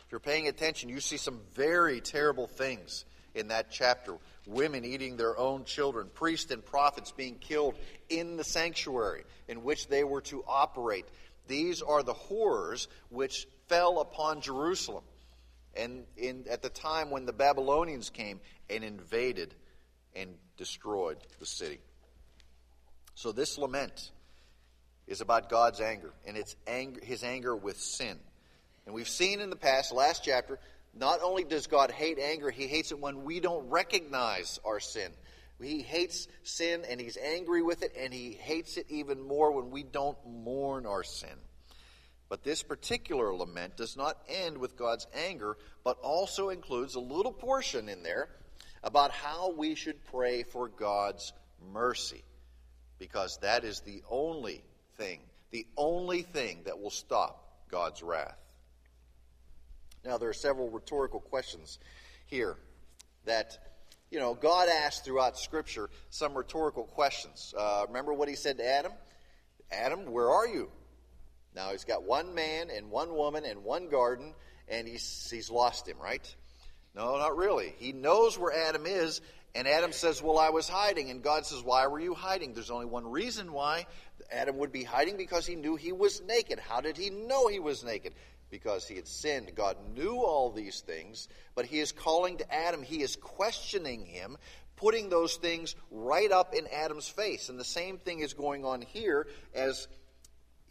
If 0.05 0.11
you're 0.11 0.19
paying 0.19 0.47
attention, 0.47 0.89
you 0.89 1.01
see 1.01 1.17
some 1.17 1.41
very 1.53 2.01
terrible 2.01 2.47
things 2.47 3.05
in 3.35 3.49
that 3.49 3.69
chapter. 3.69 4.17
Women 4.47 4.85
eating 4.85 5.17
their 5.17 5.37
own 5.37 5.65
children, 5.65 6.09
priests 6.13 6.51
and 6.51 6.65
prophets 6.65 7.11
being 7.11 7.35
killed 7.35 7.75
in 8.09 8.37
the 8.37 8.43
sanctuary 8.43 9.23
in 9.47 9.63
which 9.63 9.87
they 9.87 10.03
were 10.03 10.21
to 10.21 10.43
operate. 10.47 11.05
These 11.47 11.81
are 11.81 12.01
the 12.01 12.13
horrors 12.13 12.87
which 13.09 13.47
fell 13.67 13.99
upon 13.99 14.41
Jerusalem. 14.41 15.03
and 15.75 16.05
in, 16.17 16.45
at 16.49 16.61
the 16.61 16.69
time 16.69 17.09
when 17.09 17.25
the 17.25 17.33
Babylonians 17.33 18.09
came 18.09 18.39
and 18.69 18.83
invaded 18.83 19.53
and 20.15 20.35
destroyed 20.57 21.17
the 21.39 21.45
city. 21.45 21.79
So 23.15 23.31
this 23.31 23.57
lament 23.57 24.11
is 25.07 25.21
about 25.21 25.49
God's 25.49 25.81
anger, 25.81 26.13
and 26.25 26.37
it's 26.37 26.55
anger, 26.65 26.99
his 27.03 27.23
anger 27.23 27.55
with 27.55 27.79
sin. 27.79 28.17
And 28.85 28.95
we've 28.95 29.09
seen 29.09 29.39
in 29.39 29.49
the 29.49 29.55
past, 29.55 29.91
last 29.91 30.23
chapter, 30.23 30.59
not 30.93 31.21
only 31.21 31.43
does 31.43 31.67
God 31.67 31.91
hate 31.91 32.19
anger, 32.19 32.49
he 32.49 32.67
hates 32.67 32.91
it 32.91 32.99
when 32.99 33.23
we 33.23 33.39
don't 33.39 33.69
recognize 33.69 34.59
our 34.65 34.79
sin. 34.79 35.11
He 35.61 35.81
hates 35.81 36.27
sin 36.43 36.83
and 36.89 36.99
he's 36.99 37.17
angry 37.17 37.61
with 37.61 37.83
it, 37.83 37.93
and 37.97 38.13
he 38.13 38.31
hates 38.31 38.77
it 38.77 38.87
even 38.89 39.21
more 39.21 39.51
when 39.51 39.71
we 39.71 39.83
don't 39.83 40.17
mourn 40.25 40.85
our 40.85 41.03
sin. 41.03 41.37
But 42.29 42.43
this 42.43 42.63
particular 42.63 43.33
lament 43.33 43.77
does 43.77 43.95
not 43.95 44.17
end 44.27 44.57
with 44.57 44.75
God's 44.75 45.07
anger, 45.13 45.57
but 45.83 45.97
also 46.01 46.49
includes 46.49 46.95
a 46.95 46.99
little 46.99 47.31
portion 47.31 47.89
in 47.89 48.03
there 48.03 48.29
about 48.83 49.11
how 49.11 49.51
we 49.51 49.75
should 49.75 50.03
pray 50.05 50.43
for 50.43 50.67
God's 50.67 51.31
mercy, 51.71 52.23
because 52.99 53.37
that 53.41 53.63
is 53.63 53.79
the 53.81 54.01
only 54.09 54.63
thing, 54.97 55.19
the 55.51 55.65
only 55.77 56.21
thing 56.21 56.61
that 56.65 56.79
will 56.79 56.89
stop 56.89 57.47
God's 57.71 58.03
wrath. 58.03 58.37
Now, 60.05 60.17
there 60.17 60.29
are 60.29 60.33
several 60.33 60.69
rhetorical 60.69 61.21
questions 61.21 61.79
here 62.25 62.57
that, 63.25 63.57
you 64.11 64.19
know, 64.19 64.33
God 64.33 64.67
asked 64.67 65.05
throughout 65.05 65.39
Scripture 65.39 65.89
some 66.09 66.35
rhetorical 66.35 66.83
questions. 66.83 67.53
Uh, 67.57 67.85
remember 67.87 68.13
what 68.13 68.27
he 68.27 68.35
said 68.35 68.57
to 68.57 68.67
Adam? 68.67 68.91
Adam, 69.71 70.11
where 70.11 70.29
are 70.29 70.47
you? 70.47 70.69
Now, 71.55 71.71
he's 71.71 71.85
got 71.85 72.03
one 72.03 72.35
man 72.35 72.69
and 72.69 72.91
one 72.91 73.15
woman 73.15 73.45
and 73.45 73.63
one 73.63 73.87
garden, 73.87 74.33
and 74.67 74.87
he's, 74.87 75.29
he's 75.31 75.49
lost 75.49 75.87
him, 75.87 75.97
right? 75.99 76.35
No, 76.95 77.17
not 77.17 77.37
really. 77.37 77.73
He 77.77 77.91
knows 77.91 78.37
where 78.37 78.51
Adam 78.51 78.85
is, 78.85 79.21
and 79.55 79.67
Adam 79.67 79.91
says, 79.91 80.21
Well, 80.21 80.37
I 80.37 80.49
was 80.49 80.69
hiding. 80.69 81.09
And 81.09 81.23
God 81.23 81.45
says, 81.45 81.63
Why 81.63 81.87
were 81.87 81.99
you 81.99 82.13
hiding? 82.13 82.53
There's 82.53 82.71
only 82.71 82.85
one 82.85 83.09
reason 83.09 83.51
why 83.51 83.87
Adam 84.31 84.57
would 84.57 84.71
be 84.71 84.83
hiding 84.83 85.17
because 85.17 85.45
he 85.45 85.55
knew 85.55 85.75
he 85.75 85.91
was 85.91 86.21
naked. 86.21 86.59
How 86.59 86.81
did 86.81 86.97
he 86.97 87.09
know 87.09 87.47
he 87.47 87.59
was 87.59 87.83
naked? 87.83 88.13
because 88.53 88.87
he 88.87 88.95
had 88.95 89.07
sinned. 89.07 89.55
God 89.55 89.77
knew 89.95 90.17
all 90.17 90.51
these 90.51 90.81
things, 90.81 91.27
but 91.55 91.65
he 91.65 91.79
is 91.79 91.91
calling 91.91 92.37
to 92.37 92.53
Adam. 92.53 92.83
He 92.83 93.01
is 93.01 93.15
questioning 93.15 94.05
him, 94.05 94.37
putting 94.75 95.09
those 95.09 95.37
things 95.37 95.75
right 95.89 96.31
up 96.31 96.53
in 96.53 96.67
Adam's 96.67 97.07
face. 97.07 97.49
And 97.49 97.59
the 97.59 97.63
same 97.63 97.97
thing 97.97 98.19
is 98.19 98.35
going 98.35 98.63
on 98.63 98.83
here 98.83 99.25
as 99.55 99.87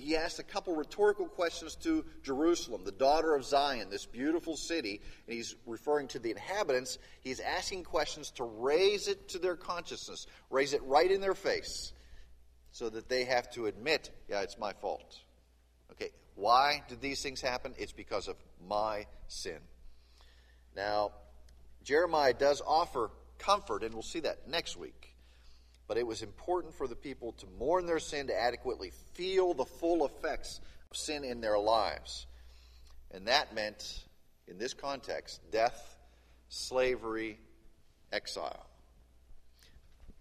he 0.02 0.16
asked 0.16 0.40
a 0.40 0.42
couple 0.42 0.74
rhetorical 0.74 1.26
questions 1.26 1.76
to 1.76 2.04
Jerusalem, 2.22 2.82
the 2.84 2.90
daughter 2.90 3.34
of 3.34 3.44
Zion, 3.44 3.88
this 3.88 4.04
beautiful 4.04 4.56
city, 4.56 5.00
and 5.26 5.36
he's 5.36 5.54
referring 5.64 6.08
to 6.08 6.18
the 6.18 6.30
inhabitants. 6.30 6.98
He's 7.20 7.38
asking 7.38 7.84
questions 7.84 8.30
to 8.32 8.44
raise 8.44 9.06
it 9.06 9.28
to 9.28 9.38
their 9.38 9.54
consciousness, 9.54 10.26
raise 10.50 10.72
it 10.72 10.82
right 10.82 11.10
in 11.10 11.20
their 11.20 11.34
face, 11.34 11.92
so 12.72 12.90
that 12.90 13.08
they 13.08 13.24
have 13.24 13.50
to 13.52 13.66
admit, 13.66 14.10
yeah, 14.28 14.40
it's 14.42 14.58
my 14.58 14.72
fault. 14.72 15.20
Okay, 15.92 16.10
why 16.34 16.82
did 16.88 17.00
these 17.00 17.22
things 17.22 17.40
happen? 17.40 17.74
It's 17.78 17.92
because 17.92 18.26
of 18.26 18.36
my 18.66 19.06
sin. 19.28 19.58
Now, 20.74 21.12
Jeremiah 21.84 22.34
does 22.34 22.60
offer 22.66 23.10
comfort, 23.38 23.84
and 23.84 23.94
we'll 23.94 24.02
see 24.02 24.20
that 24.20 24.48
next 24.48 24.76
week. 24.76 25.11
But 25.88 25.96
it 25.98 26.06
was 26.06 26.22
important 26.22 26.74
for 26.74 26.86
the 26.86 26.96
people 26.96 27.32
to 27.32 27.46
mourn 27.58 27.86
their 27.86 27.98
sin, 27.98 28.28
to 28.28 28.40
adequately 28.40 28.92
feel 29.14 29.54
the 29.54 29.64
full 29.64 30.06
effects 30.06 30.60
of 30.90 30.96
sin 30.96 31.24
in 31.24 31.40
their 31.40 31.58
lives. 31.58 32.26
And 33.10 33.26
that 33.26 33.54
meant, 33.54 34.04
in 34.48 34.58
this 34.58 34.74
context, 34.74 35.40
death, 35.50 35.96
slavery, 36.48 37.38
exile. 38.12 38.66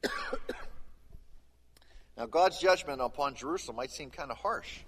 now, 2.17 2.25
God's 2.25 2.59
judgment 2.59 3.01
upon 3.01 3.35
Jerusalem 3.35 3.77
might 3.77 3.91
seem 3.91 4.09
kind 4.09 4.31
of 4.31 4.37
harsh. 4.37 4.79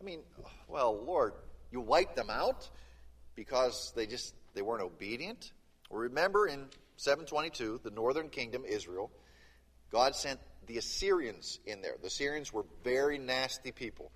I 0.00 0.04
mean, 0.04 0.20
well, 0.68 1.04
Lord, 1.04 1.32
you 1.72 1.80
wiped 1.80 2.16
them 2.16 2.30
out 2.30 2.68
because 3.34 3.92
they 3.96 4.06
just 4.06 4.34
they 4.54 4.62
weren't 4.62 4.82
obedient. 4.82 5.52
Remember 5.90 6.46
in 6.46 6.66
722, 6.96 7.80
the 7.82 7.90
northern 7.90 8.28
kingdom, 8.28 8.64
Israel, 8.64 9.10
God 9.90 10.14
sent 10.14 10.40
the 10.66 10.78
Assyrians 10.78 11.60
in 11.66 11.80
there. 11.80 11.96
The 12.00 12.08
Assyrians 12.08 12.52
were 12.52 12.64
very 12.84 13.18
nasty 13.18 13.72
people, 13.72 14.10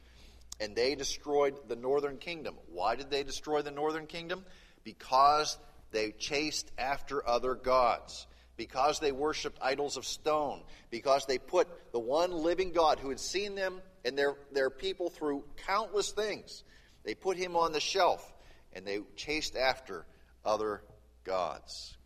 and 0.60 0.76
they 0.76 0.94
destroyed 0.94 1.54
the 1.68 1.76
northern 1.76 2.18
kingdom. 2.18 2.56
Why 2.72 2.96
did 2.96 3.10
they 3.10 3.22
destroy 3.22 3.62
the 3.62 3.70
northern 3.70 4.06
kingdom? 4.06 4.44
Because 4.84 5.58
they 5.90 6.12
chased 6.12 6.70
after 6.78 7.26
other 7.26 7.54
gods 7.54 8.26
because 8.56 9.00
they 9.00 9.12
worshiped 9.12 9.58
idols 9.60 9.96
of 9.96 10.04
stone, 10.04 10.62
because 10.90 11.26
they 11.26 11.38
put 11.38 11.68
the 11.92 11.98
one 11.98 12.30
living 12.30 12.72
God 12.72 12.98
who 12.98 13.08
had 13.08 13.20
seen 13.20 13.54
them 13.54 13.80
and 14.04 14.16
their, 14.16 14.36
their 14.52 14.70
people 14.70 15.10
through 15.10 15.44
countless 15.66 16.12
things, 16.12 16.62
they 17.04 17.14
put 17.14 17.36
him 17.36 17.56
on 17.56 17.72
the 17.72 17.80
shelf 17.80 18.32
and 18.72 18.86
they 18.86 19.00
chased 19.16 19.56
after 19.56 20.06
other 20.44 20.82
gods. 21.24 21.96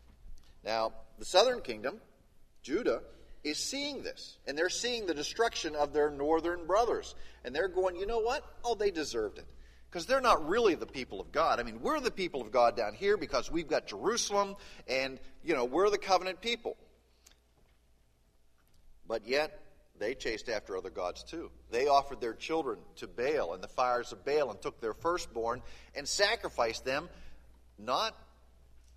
Now, 0.64 0.92
the 1.18 1.24
southern 1.24 1.60
kingdom, 1.60 2.00
Judah, 2.62 3.02
is 3.46 3.58
seeing 3.58 4.02
this, 4.02 4.38
and 4.46 4.58
they're 4.58 4.68
seeing 4.68 5.06
the 5.06 5.14
destruction 5.14 5.76
of 5.76 5.92
their 5.92 6.10
northern 6.10 6.66
brothers. 6.66 7.14
And 7.44 7.54
they're 7.54 7.68
going, 7.68 7.96
you 7.96 8.06
know 8.06 8.18
what? 8.18 8.44
Oh, 8.64 8.74
they 8.74 8.90
deserved 8.90 9.38
it 9.38 9.46
because 9.88 10.06
they're 10.06 10.20
not 10.20 10.48
really 10.48 10.74
the 10.74 10.86
people 10.86 11.20
of 11.20 11.30
God. 11.30 11.60
I 11.60 11.62
mean, 11.62 11.80
we're 11.80 12.00
the 12.00 12.10
people 12.10 12.42
of 12.42 12.50
God 12.50 12.76
down 12.76 12.94
here 12.94 13.16
because 13.16 13.50
we've 13.50 13.68
got 13.68 13.86
Jerusalem 13.86 14.56
and, 14.88 15.20
you 15.44 15.54
know, 15.54 15.64
we're 15.64 15.90
the 15.90 15.98
covenant 15.98 16.40
people. 16.40 16.76
But 19.06 19.26
yet, 19.28 19.60
they 19.98 20.14
chased 20.14 20.48
after 20.48 20.76
other 20.76 20.90
gods 20.90 21.22
too. 21.22 21.50
They 21.70 21.86
offered 21.86 22.20
their 22.20 22.34
children 22.34 22.78
to 22.96 23.06
Baal 23.06 23.54
and 23.54 23.62
the 23.62 23.68
fires 23.68 24.12
of 24.12 24.24
Baal 24.24 24.50
and 24.50 24.60
took 24.60 24.80
their 24.80 24.92
firstborn 24.92 25.62
and 25.94 26.06
sacrificed 26.06 26.84
them, 26.84 27.08
not 27.78 28.14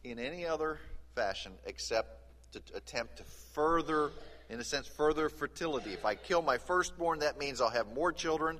in 0.04 0.18
any 0.18 0.46
other 0.46 0.80
fashion 1.14 1.52
except 1.66 2.20
to 2.54 2.62
attempt 2.76 3.18
to 3.18 3.24
further, 3.54 4.12
in 4.50 4.60
a 4.60 4.64
sense, 4.64 4.88
further 4.88 5.30
fertility. 5.30 5.94
If 5.94 6.06
I 6.06 6.16
kill 6.16 6.42
my 6.42 6.58
firstborn, 6.58 7.20
that 7.20 7.38
means 7.38 7.62
I'll 7.62 7.70
have 7.70 7.94
more 7.94 8.12
children. 8.12 8.58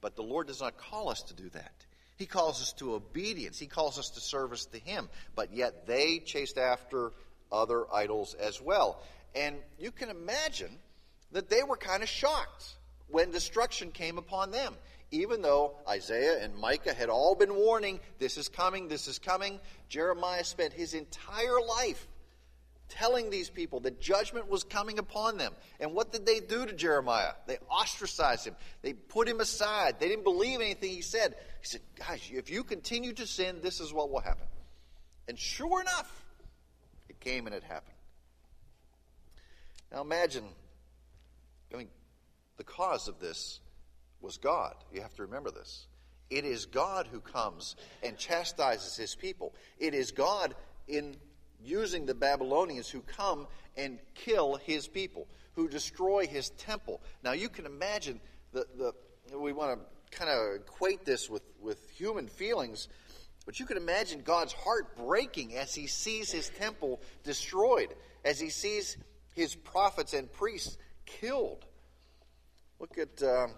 But 0.00 0.16
the 0.16 0.22
Lord 0.22 0.46
does 0.46 0.60
not 0.60 0.76
call 0.76 1.08
us 1.08 1.22
to 1.22 1.34
do 1.34 1.48
that. 1.50 1.72
He 2.16 2.26
calls 2.26 2.60
us 2.60 2.72
to 2.74 2.94
obedience. 2.94 3.58
He 3.58 3.66
calls 3.66 3.98
us 3.98 4.10
to 4.10 4.20
service 4.20 4.66
to 4.66 4.78
Him. 4.78 5.08
But 5.34 5.54
yet 5.54 5.86
they 5.86 6.18
chased 6.18 6.58
after 6.58 7.12
other 7.50 7.84
idols 7.92 8.34
as 8.34 8.60
well. 8.60 9.02
And 9.34 9.56
you 9.78 9.90
can 9.90 10.10
imagine 10.10 10.78
that 11.32 11.48
they 11.48 11.62
were 11.62 11.76
kind 11.76 12.02
of 12.02 12.08
shocked 12.08 12.74
when 13.08 13.30
destruction 13.30 13.90
came 13.90 14.18
upon 14.18 14.50
them. 14.50 14.74
Even 15.10 15.42
though 15.42 15.74
Isaiah 15.88 16.42
and 16.42 16.56
Micah 16.56 16.94
had 16.94 17.08
all 17.08 17.34
been 17.34 17.54
warning, 17.54 18.00
this 18.18 18.38
is 18.38 18.48
coming, 18.48 18.88
this 18.88 19.08
is 19.08 19.18
coming, 19.18 19.60
Jeremiah 19.88 20.44
spent 20.44 20.72
his 20.72 20.94
entire 20.94 21.60
life 21.60 22.06
telling 22.92 23.30
these 23.30 23.50
people 23.50 23.80
that 23.80 24.00
judgment 24.00 24.48
was 24.48 24.64
coming 24.64 24.98
upon 24.98 25.38
them. 25.38 25.52
And 25.80 25.94
what 25.94 26.12
did 26.12 26.26
they 26.26 26.40
do 26.40 26.66
to 26.66 26.72
Jeremiah? 26.72 27.32
They 27.46 27.58
ostracized 27.70 28.46
him. 28.46 28.54
They 28.82 28.92
put 28.92 29.28
him 29.28 29.40
aside. 29.40 29.98
They 29.98 30.08
didn't 30.08 30.24
believe 30.24 30.60
anything 30.60 30.90
he 30.90 31.02
said. 31.02 31.34
He 31.60 31.66
said, 31.66 31.80
Guys, 31.98 32.30
if 32.32 32.50
you 32.50 32.64
continue 32.64 33.12
to 33.14 33.26
sin, 33.26 33.60
this 33.62 33.80
is 33.80 33.92
what 33.92 34.10
will 34.10 34.20
happen. 34.20 34.46
And 35.28 35.38
sure 35.38 35.80
enough, 35.80 36.10
it 37.08 37.20
came 37.20 37.46
and 37.46 37.54
it 37.54 37.62
happened. 37.62 37.96
Now 39.90 40.00
imagine, 40.02 40.44
I 41.72 41.78
mean, 41.78 41.88
the 42.56 42.64
cause 42.64 43.08
of 43.08 43.20
this 43.20 43.60
was 44.20 44.36
God. 44.36 44.74
You 44.92 45.02
have 45.02 45.14
to 45.16 45.22
remember 45.22 45.50
this. 45.50 45.86
It 46.30 46.44
is 46.44 46.66
God 46.66 47.06
who 47.10 47.20
comes 47.20 47.76
and 48.02 48.16
chastises 48.16 48.96
his 48.96 49.14
people. 49.14 49.54
It 49.78 49.94
is 49.94 50.12
God 50.12 50.54
in 50.88 51.16
using 51.64 52.06
the 52.06 52.14
Babylonians 52.14 52.88
who 52.88 53.00
come 53.00 53.46
and 53.76 53.98
kill 54.14 54.56
his 54.56 54.86
people, 54.88 55.26
who 55.54 55.68
destroy 55.68 56.26
his 56.26 56.50
temple. 56.50 57.00
Now 57.22 57.32
you 57.32 57.48
can 57.48 57.66
imagine 57.66 58.20
the, 58.52 58.66
the 58.76 58.92
we 59.38 59.52
want 59.52 59.78
to 59.78 60.16
kind 60.16 60.30
of 60.30 60.60
equate 60.60 61.04
this 61.04 61.30
with, 61.30 61.42
with 61.60 61.88
human 61.90 62.28
feelings, 62.28 62.88
but 63.46 63.58
you 63.58 63.66
can 63.66 63.76
imagine 63.76 64.22
God's 64.22 64.52
heart 64.52 64.96
breaking 64.96 65.56
as 65.56 65.74
he 65.74 65.86
sees 65.86 66.30
his 66.30 66.50
temple 66.50 67.00
destroyed, 67.24 67.94
as 68.24 68.38
he 68.38 68.50
sees 68.50 68.96
his 69.34 69.54
prophets 69.54 70.12
and 70.12 70.30
priests 70.30 70.76
killed. 71.06 71.64
Look 72.78 72.98
at 72.98 73.22
uh, 73.22 73.48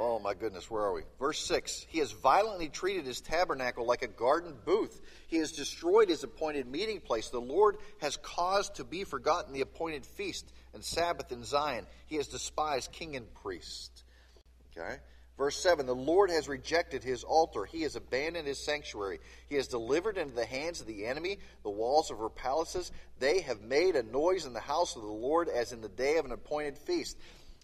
Oh 0.00 0.20
my 0.20 0.32
goodness, 0.34 0.70
where 0.70 0.82
are 0.82 0.92
we? 0.92 1.02
Verse 1.18 1.40
6 1.40 1.86
He 1.88 1.98
has 1.98 2.12
violently 2.12 2.68
treated 2.68 3.04
his 3.04 3.20
tabernacle 3.20 3.84
like 3.84 4.02
a 4.02 4.08
garden 4.08 4.54
booth. 4.64 5.00
He 5.26 5.38
has 5.38 5.52
destroyed 5.52 6.08
his 6.08 6.22
appointed 6.22 6.66
meeting 6.66 7.00
place. 7.00 7.30
The 7.30 7.40
Lord 7.40 7.76
has 8.00 8.16
caused 8.16 8.76
to 8.76 8.84
be 8.84 9.04
forgotten 9.04 9.52
the 9.52 9.62
appointed 9.62 10.06
feast 10.06 10.50
and 10.72 10.84
Sabbath 10.84 11.32
in 11.32 11.42
Zion. 11.44 11.86
He 12.06 12.16
has 12.16 12.28
despised 12.28 12.92
king 12.92 13.16
and 13.16 13.32
priest. 13.34 14.04
Okay? 14.76 14.98
Verse 15.38 15.56
7 15.56 15.86
The 15.86 15.94
Lord 15.94 16.30
has 16.30 16.48
rejected 16.48 17.04
his 17.04 17.22
altar. 17.24 17.64
He 17.64 17.82
has 17.82 17.94
abandoned 17.96 18.48
his 18.48 18.58
sanctuary. 18.58 19.20
He 19.48 19.54
has 19.54 19.68
delivered 19.68 20.18
into 20.18 20.34
the 20.34 20.44
hands 20.44 20.80
of 20.80 20.86
the 20.86 21.06
enemy 21.06 21.38
the 21.62 21.70
walls 21.70 22.10
of 22.10 22.18
her 22.18 22.28
palaces. 22.28 22.90
They 23.20 23.40
have 23.42 23.62
made 23.62 23.94
a 23.94 24.02
noise 24.02 24.46
in 24.46 24.52
the 24.52 24.60
house 24.60 24.96
of 24.96 25.02
the 25.02 25.08
Lord 25.08 25.48
as 25.48 25.72
in 25.72 25.80
the 25.80 25.88
day 25.88 26.16
of 26.18 26.24
an 26.24 26.32
appointed 26.32 26.76
feast. 26.76 27.16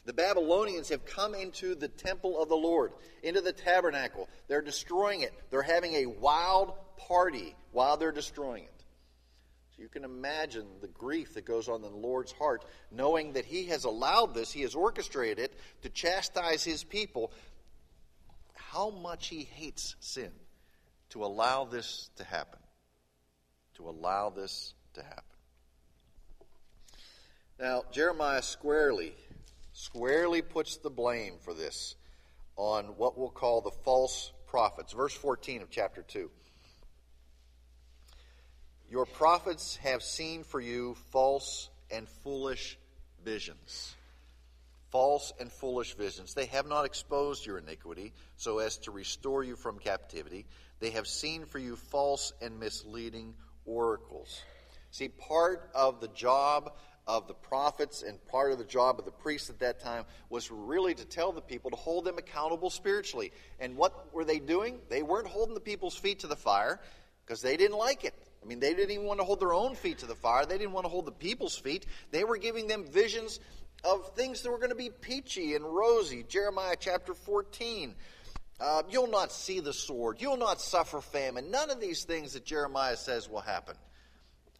The 0.04 0.12
Babylonians 0.12 0.90
have 0.90 1.06
come 1.06 1.34
into 1.34 1.74
the 1.74 1.88
temple 1.88 2.40
of 2.42 2.48
the 2.48 2.56
Lord, 2.56 2.92
into 3.22 3.40
the 3.40 3.52
tabernacle. 3.52 4.28
They're 4.48 4.60
destroying 4.60 5.22
it. 5.22 5.32
They're 5.50 5.62
having 5.62 5.94
a 5.94 6.06
wild 6.06 6.74
party 6.96 7.56
while 7.72 7.96
they're 7.96 8.12
destroying 8.12 8.64
it. 8.64 8.70
So 9.74 9.82
you 9.82 9.88
can 9.88 10.04
imagine 10.04 10.66
the 10.80 10.88
grief 10.88 11.34
that 11.34 11.46
goes 11.46 11.68
on 11.68 11.76
in 11.76 11.90
the 11.90 11.96
Lord's 11.96 12.32
heart, 12.32 12.64
knowing 12.90 13.32
that 13.32 13.44
He 13.46 13.66
has 13.66 13.84
allowed 13.84 14.34
this, 14.34 14.52
He 14.52 14.62
has 14.62 14.74
orchestrated 14.74 15.38
it 15.38 15.58
to 15.82 15.88
chastise 15.88 16.62
His 16.62 16.84
people, 16.84 17.32
how 18.74 18.90
much 18.90 19.28
he 19.28 19.44
hates 19.44 19.94
sin 20.00 20.32
to 21.10 21.24
allow 21.24 21.64
this 21.64 22.10
to 22.16 22.24
happen. 22.24 22.58
To 23.74 23.88
allow 23.88 24.30
this 24.30 24.74
to 24.94 25.02
happen. 25.02 25.22
Now, 27.60 27.84
Jeremiah 27.92 28.42
squarely, 28.42 29.14
squarely 29.74 30.40
puts 30.40 30.78
the 30.78 30.88
blame 30.88 31.34
for 31.42 31.52
this 31.52 31.94
on 32.56 32.86
what 32.96 33.18
we'll 33.18 33.28
call 33.28 33.60
the 33.60 33.70
false 33.70 34.32
prophets. 34.46 34.94
Verse 34.94 35.12
14 35.12 35.60
of 35.60 35.68
chapter 35.68 36.02
2. 36.02 36.30
Your 38.90 39.04
prophets 39.04 39.76
have 39.82 40.02
seen 40.02 40.44
for 40.44 40.60
you 40.60 40.94
false 41.10 41.68
and 41.90 42.08
foolish 42.08 42.78
visions 43.22 43.94
false 44.94 45.32
and 45.40 45.50
foolish 45.50 45.96
visions. 45.96 46.34
They 46.34 46.46
have 46.46 46.68
not 46.68 46.84
exposed 46.84 47.44
your 47.44 47.58
iniquity 47.58 48.12
so 48.36 48.60
as 48.60 48.78
to 48.78 48.92
restore 48.92 49.42
you 49.42 49.56
from 49.56 49.80
captivity. 49.80 50.46
They 50.78 50.90
have 50.90 51.08
seen 51.08 51.46
for 51.46 51.58
you 51.58 51.74
false 51.74 52.32
and 52.40 52.60
misleading 52.60 53.34
oracles. 53.66 54.40
See, 54.92 55.08
part 55.08 55.68
of 55.74 56.00
the 56.00 56.06
job 56.06 56.74
of 57.06 57.28
the 57.28 57.34
prophets 57.34 58.02
and 58.02 58.24
part 58.26 58.52
of 58.52 58.58
the 58.58 58.64
job 58.64 58.98
of 58.98 59.04
the 59.04 59.10
priests 59.10 59.50
at 59.50 59.58
that 59.58 59.80
time 59.80 60.04
was 60.30 60.50
really 60.50 60.94
to 60.94 61.04
tell 61.04 61.32
the 61.32 61.40
people 61.40 61.70
to 61.70 61.76
hold 61.76 62.04
them 62.04 62.18
accountable 62.18 62.70
spiritually. 62.70 63.32
And 63.60 63.76
what 63.76 64.12
were 64.14 64.24
they 64.24 64.38
doing? 64.38 64.78
They 64.88 65.02
weren't 65.02 65.28
holding 65.28 65.54
the 65.54 65.60
people's 65.60 65.96
feet 65.96 66.20
to 66.20 66.26
the 66.26 66.36
fire 66.36 66.80
because 67.24 67.42
they 67.42 67.56
didn't 67.56 67.76
like 67.76 68.04
it. 68.04 68.14
I 68.42 68.46
mean, 68.46 68.60
they 68.60 68.74
didn't 68.74 68.90
even 68.90 69.06
want 69.06 69.20
to 69.20 69.24
hold 69.24 69.40
their 69.40 69.54
own 69.54 69.74
feet 69.74 69.98
to 69.98 70.06
the 70.06 70.14
fire. 70.14 70.44
They 70.44 70.58
didn't 70.58 70.72
want 70.72 70.84
to 70.84 70.90
hold 70.90 71.06
the 71.06 71.12
people's 71.12 71.56
feet. 71.56 71.86
They 72.10 72.24
were 72.24 72.36
giving 72.36 72.66
them 72.66 72.84
visions 72.84 73.40
of 73.84 74.14
things 74.14 74.42
that 74.42 74.50
were 74.50 74.58
going 74.58 74.70
to 74.70 74.76
be 74.76 74.90
peachy 74.90 75.54
and 75.54 75.64
rosy. 75.64 76.24
Jeremiah 76.26 76.76
chapter 76.78 77.14
14. 77.14 77.94
Uh, 78.60 78.82
you'll 78.88 79.10
not 79.10 79.32
see 79.32 79.60
the 79.60 79.72
sword. 79.72 80.20
You'll 80.20 80.36
not 80.36 80.60
suffer 80.60 81.00
famine. 81.00 81.50
None 81.50 81.70
of 81.70 81.80
these 81.80 82.04
things 82.04 82.34
that 82.34 82.44
Jeremiah 82.44 82.96
says 82.96 83.28
will 83.28 83.40
happen. 83.40 83.76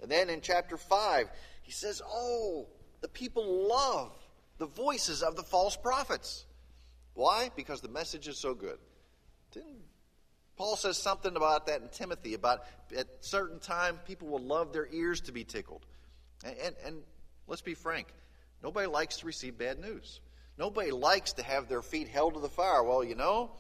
And 0.03 0.11
then 0.11 0.29
in 0.29 0.41
chapter 0.41 0.77
5, 0.77 1.31
he 1.65 1.73
says, 1.73 2.01
Oh, 2.07 2.69
the 3.01 3.09
people 3.09 3.69
love 3.69 4.13
the 4.59 4.67
voices 4.67 5.23
of 5.23 5.35
the 5.35 5.43
false 5.43 5.77
prophets. 5.77 6.47
Why? 7.15 7.51
Because 7.57 7.81
the 7.81 7.89
message 7.89 8.29
is 8.29 8.39
so 8.39 8.55
good. 8.55 8.79
Didn't 9.51 9.83
Paul 10.57 10.77
says 10.77 10.97
something 10.97 11.35
about 11.35 11.67
that 11.67 11.83
in 11.83 11.89
Timothy 11.89 12.35
about 12.35 12.65
at 12.97 13.09
certain 13.21 13.59
time 13.59 13.99
people 14.07 14.29
will 14.29 14.43
love 14.43 14.73
their 14.73 14.87
ears 14.93 15.21
to 15.23 15.33
be 15.33 15.43
tickled. 15.43 15.85
And, 16.45 16.57
and, 16.63 16.75
and 16.87 16.97
let's 17.49 17.63
be 17.63 17.75
frank, 17.75 18.07
Nobody 18.65 18.87
likes 18.87 19.19
to 19.19 19.27
receive 19.27 19.59
bad 19.59 19.79
news. 19.79 20.21
Nobody 20.57 20.91
likes 20.91 21.35
to 21.35 21.43
have 21.43 21.69
their 21.69 21.83
feet 21.83 22.09
held 22.09 22.33
to 22.33 22.41
the 22.41 22.49
fire. 22.49 22.83
Well, 22.83 23.05
you 23.05 23.15
know, 23.15 23.51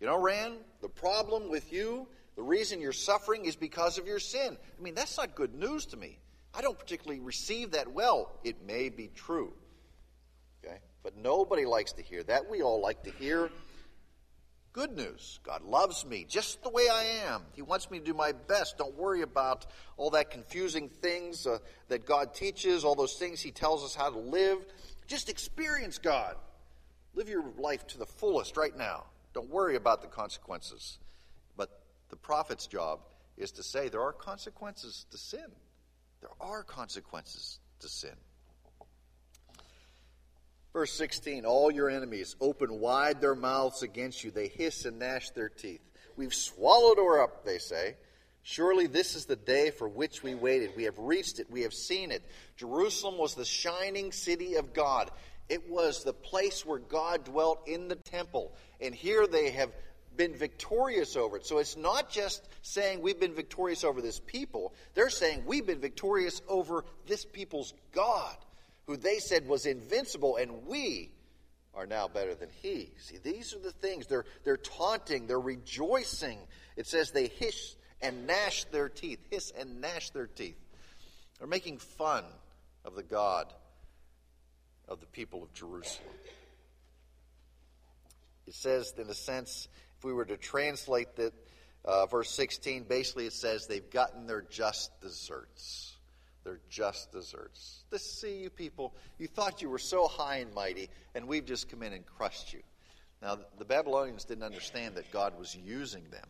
you 0.00 0.08
know, 0.08 0.18
Rand, 0.18 0.54
the 0.80 0.88
problem 0.88 1.48
with 1.50 1.72
you, 1.72 2.08
the 2.34 2.42
reason 2.42 2.80
you're 2.80 2.92
suffering 2.92 3.44
is 3.44 3.54
because 3.54 3.96
of 3.96 4.08
your 4.08 4.18
sin. 4.18 4.56
I 4.78 4.82
mean, 4.82 4.94
that's 4.94 5.16
not 5.16 5.36
good 5.36 5.54
news 5.54 5.86
to 5.86 5.96
me. 5.96 6.18
I 6.54 6.62
don't 6.62 6.78
particularly 6.78 7.20
receive 7.20 7.72
that 7.72 7.92
well. 7.92 8.32
It 8.44 8.64
may 8.66 8.88
be 8.88 9.08
true. 9.14 9.52
Okay? 10.64 10.78
But 11.02 11.16
nobody 11.16 11.64
likes 11.64 11.92
to 11.92 12.02
hear 12.02 12.22
that. 12.24 12.50
We 12.50 12.62
all 12.62 12.80
like 12.80 13.04
to 13.04 13.10
hear 13.10 13.50
Good 14.72 14.96
news. 14.96 15.40
God 15.42 15.62
loves 15.62 16.06
me 16.06 16.24
just 16.28 16.62
the 16.62 16.70
way 16.70 16.88
I 16.88 17.02
am. 17.26 17.42
He 17.54 17.62
wants 17.62 17.90
me 17.90 17.98
to 17.98 18.04
do 18.04 18.14
my 18.14 18.30
best. 18.30 18.78
Don't 18.78 18.94
worry 18.94 19.22
about 19.22 19.66
all 19.96 20.10
that 20.10 20.30
confusing 20.30 20.88
things 20.88 21.44
uh, 21.44 21.58
that 21.88 22.06
God 22.06 22.34
teaches, 22.34 22.84
all 22.84 22.94
those 22.94 23.14
things 23.14 23.40
He 23.40 23.50
tells 23.50 23.84
us 23.84 23.96
how 23.96 24.10
to 24.10 24.18
live. 24.18 24.58
Just 25.08 25.28
experience 25.28 25.98
God. 25.98 26.36
Live 27.14 27.28
your 27.28 27.44
life 27.58 27.84
to 27.88 27.98
the 27.98 28.06
fullest 28.06 28.56
right 28.56 28.76
now. 28.76 29.06
Don't 29.34 29.50
worry 29.50 29.74
about 29.74 30.02
the 30.02 30.08
consequences. 30.08 31.00
But 31.56 31.70
the 32.08 32.16
prophet's 32.16 32.68
job 32.68 33.00
is 33.36 33.50
to 33.52 33.64
say 33.64 33.88
there 33.88 34.02
are 34.02 34.12
consequences 34.12 35.04
to 35.10 35.18
sin. 35.18 35.50
There 36.20 36.30
are 36.40 36.62
consequences 36.62 37.58
to 37.80 37.88
sin. 37.88 38.14
Verse 40.72 40.92
16 40.92 41.44
All 41.44 41.70
your 41.70 41.90
enemies 41.90 42.36
open 42.40 42.80
wide 42.80 43.20
their 43.20 43.34
mouths 43.34 43.82
against 43.82 44.22
you. 44.24 44.30
They 44.30 44.48
hiss 44.48 44.84
and 44.84 44.98
gnash 44.98 45.30
their 45.30 45.48
teeth. 45.48 45.80
We've 46.16 46.34
swallowed 46.34 46.98
her 46.98 47.22
up, 47.22 47.44
they 47.44 47.58
say. 47.58 47.96
Surely 48.42 48.86
this 48.86 49.14
is 49.14 49.26
the 49.26 49.36
day 49.36 49.70
for 49.70 49.88
which 49.88 50.22
we 50.22 50.34
waited. 50.34 50.72
We 50.76 50.84
have 50.84 50.98
reached 50.98 51.38
it. 51.38 51.50
We 51.50 51.62
have 51.62 51.74
seen 51.74 52.10
it. 52.10 52.22
Jerusalem 52.56 53.18
was 53.18 53.34
the 53.34 53.44
shining 53.44 54.12
city 54.12 54.54
of 54.54 54.72
God. 54.72 55.10
It 55.48 55.68
was 55.68 56.04
the 56.04 56.12
place 56.12 56.64
where 56.64 56.78
God 56.78 57.24
dwelt 57.24 57.66
in 57.66 57.88
the 57.88 57.96
temple. 57.96 58.54
And 58.80 58.94
here 58.94 59.26
they 59.26 59.50
have 59.50 59.70
been 60.16 60.34
victorious 60.34 61.16
over 61.16 61.36
it. 61.36 61.46
So 61.46 61.58
it's 61.58 61.76
not 61.76 62.10
just 62.10 62.46
saying 62.62 63.00
we've 63.00 63.20
been 63.20 63.34
victorious 63.34 63.84
over 63.84 64.02
this 64.02 64.20
people, 64.20 64.74
they're 64.94 65.10
saying 65.10 65.44
we've 65.46 65.66
been 65.66 65.80
victorious 65.80 66.42
over 66.48 66.84
this 67.06 67.24
people's 67.24 67.74
God 67.92 68.36
who 68.86 68.96
they 68.96 69.18
said 69.18 69.46
was 69.46 69.66
invincible, 69.66 70.36
and 70.36 70.66
we 70.66 71.10
are 71.74 71.86
now 71.86 72.08
better 72.08 72.34
than 72.34 72.48
he. 72.60 72.90
See, 72.98 73.18
these 73.18 73.54
are 73.54 73.60
the 73.60 73.70
things. 73.70 74.06
They're, 74.08 74.24
they're 74.44 74.56
taunting, 74.56 75.26
they're 75.26 75.38
rejoicing. 75.38 76.38
It 76.76 76.86
says 76.86 77.12
they 77.12 77.28
hiss 77.28 77.76
and 78.02 78.26
gnash 78.26 78.64
their 78.64 78.88
teeth. 78.88 79.20
Hiss 79.30 79.52
and 79.56 79.80
gnash 79.80 80.10
their 80.10 80.26
teeth. 80.26 80.58
They're 81.38 81.46
making 81.46 81.78
fun 81.78 82.24
of 82.84 82.96
the 82.96 83.02
God 83.02 83.52
of 84.88 85.00
the 85.00 85.06
people 85.06 85.44
of 85.44 85.52
Jerusalem. 85.54 86.08
It 88.46 88.54
says, 88.54 88.92
in 88.98 89.08
a 89.08 89.14
sense, 89.14 89.68
if 90.00 90.04
we 90.04 90.14
were 90.14 90.24
to 90.24 90.38
translate 90.38 91.14
that, 91.16 91.34
uh, 91.84 92.06
verse 92.06 92.30
16, 92.30 92.84
basically 92.84 93.26
it 93.26 93.34
says 93.34 93.66
they've 93.66 93.90
gotten 93.90 94.26
their 94.26 94.40
just 94.40 94.98
deserts. 95.02 95.98
They're 96.42 96.60
just 96.70 97.12
deserts. 97.12 97.84
This, 97.90 98.10
see, 98.10 98.40
you 98.40 98.48
people, 98.48 98.94
you 99.18 99.26
thought 99.26 99.60
you 99.60 99.68
were 99.68 99.78
so 99.78 100.08
high 100.08 100.36
and 100.36 100.54
mighty, 100.54 100.88
and 101.14 101.28
we've 101.28 101.44
just 101.44 101.68
come 101.68 101.82
in 101.82 101.92
and 101.92 102.06
crushed 102.06 102.54
you. 102.54 102.60
Now, 103.20 103.40
the 103.58 103.66
Babylonians 103.66 104.24
didn't 104.24 104.44
understand 104.44 104.94
that 104.94 105.10
God 105.10 105.38
was 105.38 105.54
using 105.54 106.04
them. 106.10 106.26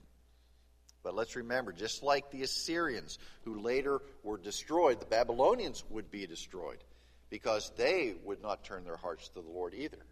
But 1.05 1.15
let's 1.15 1.37
remember, 1.37 1.73
just 1.73 2.03
like 2.03 2.33
the 2.33 2.43
Assyrians, 2.43 3.21
who 3.45 3.61
later 3.61 4.03
were 4.25 4.37
destroyed, 4.37 4.99
the 4.99 5.07
Babylonians 5.07 5.85
would 5.91 6.11
be 6.11 6.27
destroyed 6.27 6.83
because 7.31 7.71
they 7.77 8.15
would 8.25 8.43
not 8.43 8.65
turn 8.65 8.83
their 8.83 8.97
hearts 8.97 9.29
to 9.29 9.35
the 9.41 9.49
Lord 9.49 9.75
either. 9.75 10.05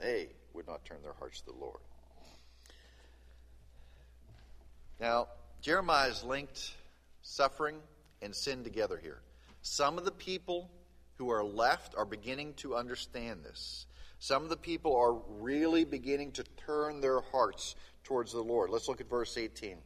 They 0.00 0.30
would 0.54 0.66
not 0.66 0.84
turn 0.84 1.02
their 1.04 1.12
hearts 1.12 1.40
to 1.42 1.52
the 1.52 1.56
Lord. 1.56 1.78
Now, 5.00 5.28
Jeremiah 5.62 6.10
is 6.10 6.22
linked 6.22 6.74
suffering 7.22 7.76
and 8.20 8.34
sin 8.34 8.64
together 8.64 8.98
here. 9.02 9.22
Some 9.62 9.96
of 9.96 10.04
the 10.04 10.10
people 10.10 10.70
who 11.16 11.30
are 11.30 11.42
left 11.42 11.94
are 11.96 12.04
beginning 12.04 12.52
to 12.54 12.76
understand 12.76 13.42
this. 13.42 13.86
Some 14.18 14.42
of 14.42 14.50
the 14.50 14.56
people 14.58 14.94
are 14.94 15.14
really 15.40 15.84
beginning 15.84 16.32
to 16.32 16.44
turn 16.66 17.00
their 17.00 17.20
hearts 17.20 17.76
towards 18.04 18.32
the 18.32 18.42
Lord. 18.42 18.68
Let's 18.68 18.88
look 18.88 19.00
at 19.00 19.08
verse 19.08 19.38
18. 19.38 19.78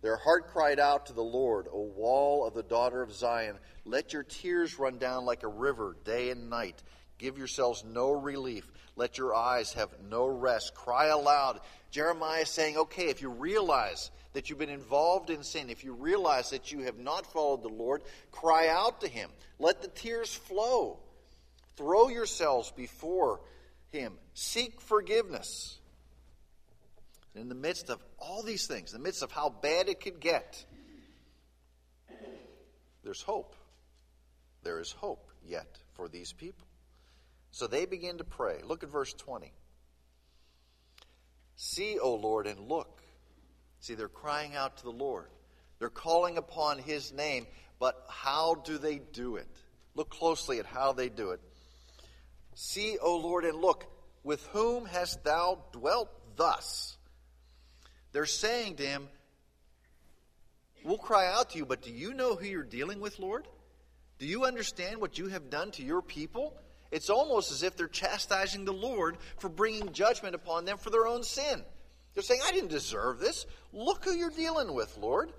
Their 0.00 0.16
heart 0.16 0.48
cried 0.48 0.80
out 0.80 1.06
to 1.06 1.12
the 1.12 1.22
Lord, 1.22 1.66
O 1.70 1.80
wall 1.82 2.46
of 2.46 2.54
the 2.54 2.62
daughter 2.62 3.02
of 3.02 3.12
Zion, 3.12 3.58
let 3.84 4.14
your 4.14 4.22
tears 4.22 4.78
run 4.78 4.96
down 4.98 5.26
like 5.26 5.42
a 5.42 5.48
river 5.48 5.96
day 6.04 6.30
and 6.30 6.48
night. 6.48 6.82
Give 7.18 7.36
yourselves 7.36 7.84
no 7.84 8.10
relief. 8.10 8.70
Let 8.94 9.18
your 9.18 9.34
eyes 9.34 9.72
have 9.74 9.90
no 10.08 10.26
rest. 10.26 10.74
Cry 10.74 11.06
aloud. 11.06 11.60
Jeremiah 11.90 12.42
is 12.42 12.50
saying, 12.50 12.76
okay, 12.76 13.08
if 13.08 13.22
you 13.22 13.30
realize 13.30 14.10
that 14.36 14.50
you've 14.50 14.58
been 14.58 14.68
involved 14.68 15.30
in 15.30 15.42
sin, 15.42 15.70
if 15.70 15.82
you 15.82 15.94
realize 15.94 16.50
that 16.50 16.70
you 16.70 16.80
have 16.80 16.98
not 16.98 17.24
followed 17.32 17.62
the 17.62 17.70
Lord, 17.70 18.02
cry 18.30 18.68
out 18.68 19.00
to 19.00 19.08
Him. 19.08 19.30
Let 19.58 19.80
the 19.80 19.88
tears 19.88 20.34
flow. 20.34 20.98
Throw 21.76 22.08
yourselves 22.08 22.70
before 22.70 23.40
Him. 23.92 24.12
Seek 24.34 24.82
forgiveness. 24.82 25.78
In 27.34 27.48
the 27.48 27.54
midst 27.54 27.88
of 27.88 27.98
all 28.18 28.42
these 28.42 28.66
things, 28.66 28.92
in 28.92 29.00
the 29.00 29.02
midst 29.02 29.22
of 29.22 29.32
how 29.32 29.48
bad 29.48 29.88
it 29.88 30.00
could 30.00 30.20
get, 30.20 30.62
there's 33.04 33.22
hope. 33.22 33.56
There 34.64 34.80
is 34.80 34.92
hope 34.92 35.30
yet 35.46 35.78
for 35.94 36.08
these 36.08 36.34
people. 36.34 36.66
So 37.52 37.66
they 37.66 37.86
begin 37.86 38.18
to 38.18 38.24
pray. 38.24 38.60
Look 38.62 38.82
at 38.82 38.90
verse 38.90 39.14
20. 39.14 39.50
See, 41.56 41.98
O 41.98 42.16
Lord, 42.16 42.46
and 42.46 42.68
look. 42.68 43.00
See, 43.86 43.94
they're 43.94 44.08
crying 44.08 44.56
out 44.56 44.78
to 44.78 44.82
the 44.82 44.90
Lord. 44.90 45.28
They're 45.78 45.90
calling 45.90 46.38
upon 46.38 46.80
his 46.80 47.12
name, 47.12 47.46
but 47.78 48.04
how 48.08 48.56
do 48.56 48.78
they 48.78 48.98
do 48.98 49.36
it? 49.36 49.46
Look 49.94 50.10
closely 50.10 50.58
at 50.58 50.66
how 50.66 50.92
they 50.92 51.08
do 51.08 51.30
it. 51.30 51.40
See, 52.56 52.98
O 53.00 53.16
Lord, 53.16 53.44
and 53.44 53.60
look, 53.60 53.86
with 54.24 54.44
whom 54.48 54.86
hast 54.86 55.22
thou 55.22 55.62
dwelt 55.70 56.10
thus? 56.34 56.96
They're 58.10 58.26
saying 58.26 58.74
to 58.76 58.84
him, 58.84 59.08
We'll 60.82 60.98
cry 60.98 61.32
out 61.32 61.50
to 61.50 61.58
you, 61.58 61.64
but 61.64 61.82
do 61.82 61.92
you 61.92 62.12
know 62.12 62.34
who 62.34 62.44
you're 62.44 62.64
dealing 62.64 62.98
with, 62.98 63.20
Lord? 63.20 63.46
Do 64.18 64.26
you 64.26 64.46
understand 64.46 65.00
what 65.00 65.16
you 65.16 65.28
have 65.28 65.48
done 65.48 65.70
to 65.72 65.84
your 65.84 66.02
people? 66.02 66.56
It's 66.90 67.08
almost 67.08 67.52
as 67.52 67.62
if 67.62 67.76
they're 67.76 67.86
chastising 67.86 68.64
the 68.64 68.72
Lord 68.72 69.18
for 69.38 69.48
bringing 69.48 69.92
judgment 69.92 70.34
upon 70.34 70.64
them 70.64 70.76
for 70.76 70.90
their 70.90 71.06
own 71.06 71.22
sin. 71.22 71.62
They're 72.16 72.22
saying, 72.22 72.40
I 72.46 72.50
didn't 72.50 72.70
deserve 72.70 73.18
this. 73.18 73.44
Look 73.74 74.06
who 74.06 74.12
you're 74.12 74.30
dealing 74.30 74.72
with, 74.72 74.96
Lord. 74.96 75.30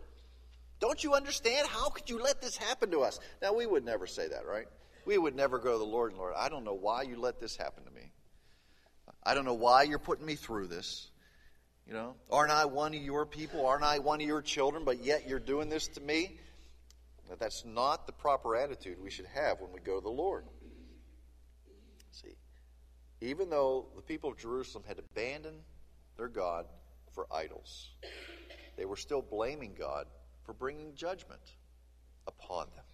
Don't 0.79 1.03
you 1.03 1.15
understand? 1.15 1.67
How 1.67 1.89
could 1.89 2.07
you 2.07 2.21
let 2.21 2.39
this 2.39 2.55
happen 2.55 2.91
to 2.91 2.99
us? 2.99 3.19
Now, 3.41 3.55
we 3.55 3.65
would 3.65 3.83
never 3.83 4.05
say 4.05 4.27
that, 4.27 4.45
right? 4.45 4.67
We 5.03 5.17
would 5.17 5.35
never 5.35 5.57
go 5.57 5.71
to 5.71 5.79
the 5.79 5.83
Lord 5.83 6.11
and 6.11 6.19
Lord, 6.19 6.35
I 6.37 6.49
don't 6.49 6.63
know 6.63 6.75
why 6.75 7.01
you 7.01 7.19
let 7.19 7.39
this 7.39 7.57
happen 7.57 7.83
to 7.83 7.91
me. 7.91 8.11
I 9.23 9.33
don't 9.33 9.43
know 9.43 9.55
why 9.55 9.83
you're 9.83 9.97
putting 9.97 10.25
me 10.27 10.35
through 10.35 10.67
this. 10.67 11.09
You 11.87 11.93
know, 11.93 12.15
aren't 12.29 12.51
I 12.51 12.65
one 12.65 12.93
of 12.93 13.01
your 13.01 13.25
people? 13.25 13.65
Aren't 13.65 13.83
I 13.83 13.97
one 13.97 14.21
of 14.21 14.27
your 14.27 14.43
children? 14.43 14.83
But 14.85 15.03
yet 15.03 15.27
you're 15.27 15.39
doing 15.39 15.69
this 15.69 15.87
to 15.89 16.01
me? 16.01 16.37
That's 17.39 17.65
not 17.65 18.05
the 18.05 18.13
proper 18.13 18.55
attitude 18.55 18.97
we 19.03 19.09
should 19.09 19.25
have 19.33 19.61
when 19.61 19.71
we 19.73 19.79
go 19.79 19.95
to 19.95 20.03
the 20.03 20.09
Lord. 20.09 20.45
See, 22.11 22.35
even 23.21 23.49
though 23.49 23.87
the 23.95 24.01
people 24.03 24.29
of 24.29 24.37
Jerusalem 24.37 24.83
had 24.87 24.99
abandoned 24.99 25.61
their 26.17 26.27
God 26.27 26.65
for 27.13 27.27
idols, 27.31 27.89
they 28.75 28.85
were 28.85 28.97
still 28.97 29.21
blaming 29.21 29.75
God 29.77 30.07
for 30.43 30.53
bringing 30.53 30.95
judgment 30.95 31.41
upon 32.27 32.67
them. 32.75 32.85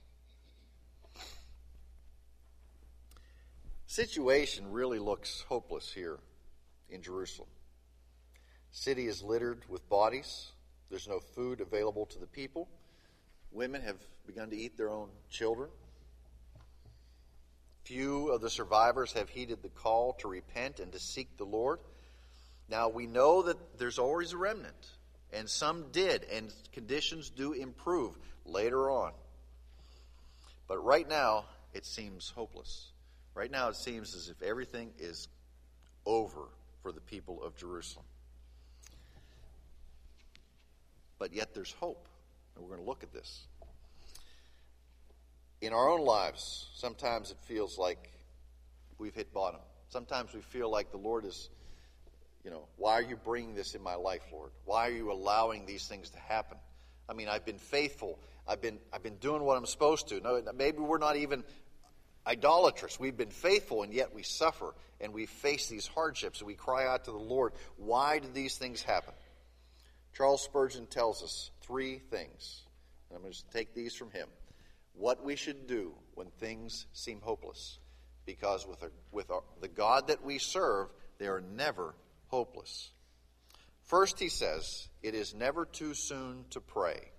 Situation 3.87 4.71
really 4.71 4.97
looks 4.97 5.45
hopeless 5.47 5.91
here 5.93 6.19
in 6.89 7.01
Jerusalem. 7.01 7.49
City 8.71 9.07
is 9.07 9.21
littered 9.21 9.61
with 9.69 9.87
bodies. 9.87 10.51
There's 10.89 11.07
no 11.07 11.19
food 11.19 11.61
available 11.61 12.07
to 12.07 12.17
the 12.17 12.25
people. 12.25 12.67
Women 13.51 13.83
have 13.83 13.97
begun 14.25 14.49
to 14.49 14.57
eat 14.57 14.77
their 14.77 14.89
own 14.89 15.09
children. 15.29 15.69
Few 17.83 18.29
of 18.29 18.41
the 18.41 18.49
survivors 18.49 19.13
have 19.13 19.29
heeded 19.29 19.61
the 19.61 19.69
call 19.69 20.13
to 20.13 20.27
repent 20.27 20.79
and 20.79 20.91
to 20.91 20.99
seek 20.99 21.37
the 21.37 21.45
Lord. 21.45 21.79
Now, 22.69 22.89
we 22.89 23.07
know 23.07 23.43
that 23.43 23.77
there's 23.77 23.99
always 23.99 24.33
a 24.33 24.37
remnant, 24.37 24.87
and 25.31 25.49
some 25.49 25.91
did, 25.91 26.25
and 26.31 26.53
conditions 26.71 27.29
do 27.29 27.53
improve 27.53 28.17
later 28.45 28.89
on. 28.89 29.11
But 30.67 30.83
right 30.83 31.07
now, 31.07 31.45
it 31.73 31.85
seems 31.85 32.29
hopeless. 32.29 32.91
Right 33.35 33.51
now, 33.51 33.69
it 33.69 33.75
seems 33.75 34.15
as 34.15 34.29
if 34.29 34.41
everything 34.41 34.91
is 34.97 35.27
over 36.05 36.47
for 36.81 36.91
the 36.91 37.01
people 37.01 37.43
of 37.43 37.55
Jerusalem. 37.55 38.05
But 41.19 41.33
yet, 41.33 41.53
there's 41.53 41.73
hope. 41.73 42.07
And 42.55 42.63
we're 42.63 42.71
going 42.71 42.83
to 42.83 42.89
look 42.89 43.03
at 43.03 43.11
this. 43.11 43.47
In 45.61 45.73
our 45.73 45.89
own 45.89 46.01
lives, 46.05 46.67
sometimes 46.75 47.31
it 47.31 47.37
feels 47.41 47.77
like 47.77 48.11
we've 48.97 49.15
hit 49.15 49.33
bottom. 49.33 49.61
Sometimes 49.89 50.33
we 50.33 50.41
feel 50.41 50.69
like 50.69 50.91
the 50.91 50.97
Lord 50.97 51.25
is, 51.25 51.49
you 52.43 52.51
know, 52.51 52.67
why 52.77 52.93
are 52.93 53.01
you 53.01 53.15
bringing 53.15 53.55
this 53.55 53.73
in 53.75 53.81
my 53.81 53.95
life, 53.95 54.23
Lord? 54.31 54.51
Why 54.65 54.87
are 54.87 54.91
you 54.91 55.11
allowing 55.11 55.65
these 55.65 55.87
things 55.87 56.09
to 56.11 56.19
happen? 56.19 56.57
I 57.07 57.13
mean, 57.13 57.27
I've 57.27 57.45
been 57.45 57.57
faithful. 57.57 58.19
I've 58.47 58.61
been, 58.61 58.79
I've 58.91 59.03
been 59.03 59.17
doing 59.17 59.43
what 59.43 59.57
I'm 59.57 59.65
supposed 59.65 60.09
to. 60.09 60.19
No, 60.19 60.41
maybe 60.55 60.79
we're 60.79 60.97
not 60.97 61.15
even 61.15 61.43
idolatrous. 62.27 62.99
We've 62.99 63.15
been 63.15 63.29
faithful, 63.29 63.83
and 63.83 63.93
yet 63.93 64.13
we 64.13 64.23
suffer 64.23 64.73
and 64.99 65.13
we 65.13 65.25
face 65.25 65.67
these 65.67 65.87
hardships, 65.87 66.39
and 66.39 66.47
we 66.47 66.53
cry 66.53 66.87
out 66.87 67.05
to 67.05 67.11
the 67.11 67.17
Lord, 67.17 67.53
why 67.77 68.19
did 68.19 68.33
these 68.33 68.57
things 68.57 68.81
happen? 68.81 69.13
Charles 70.15 70.43
Spurgeon 70.43 70.85
tells 70.85 71.21
us 71.23 71.51
three 71.61 71.99
things. 71.99 72.61
And 73.09 73.17
I'm 73.17 73.21
going 73.23 73.33
to 73.33 73.43
take 73.51 73.73
these 73.73 73.95
from 73.95 74.11
him. 74.11 74.27
What 74.93 75.23
we 75.23 75.35
should 75.35 75.67
do 75.67 75.93
when 76.13 76.27
things 76.39 76.85
seem 76.93 77.19
hopeless. 77.21 77.79
Because 78.25 78.65
with, 78.65 78.81
a, 78.83 78.91
with 79.11 79.29
our, 79.29 79.43
the 79.59 79.67
God 79.67 80.07
that 80.07 80.23
we 80.23 80.37
serve, 80.37 80.87
they 81.17 81.27
are 81.27 81.41
never 81.41 81.95
hopeless. 82.33 82.89
First, 83.83 84.17
he 84.17 84.27
says, 84.27 84.87
it 85.03 85.13
is 85.13 85.35
never 85.35 85.65
too 85.65 85.93
soon 85.93 86.45
to 86.49 86.59
pray. 86.59 87.11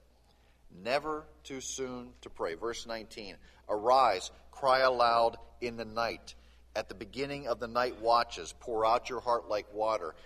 Never 0.83 1.25
too 1.45 1.61
soon 1.61 2.09
to 2.23 2.31
pray. 2.31 2.55
Verse 2.55 2.85
19 2.85 3.37
Arise, 3.69 4.33
cry 4.51 4.81
aloud 4.81 5.37
in 5.61 5.77
the 5.77 5.85
night. 5.85 6.35
At 6.75 6.89
the 6.89 6.97
beginning 6.97 7.47
of 7.47 7.61
the 7.61 7.69
night 7.69 8.01
watches, 8.01 8.53
pour 8.59 8.85
out 8.85 9.09
your 9.09 9.21
heart 9.21 9.49
like 9.49 9.73
water. 9.73 10.17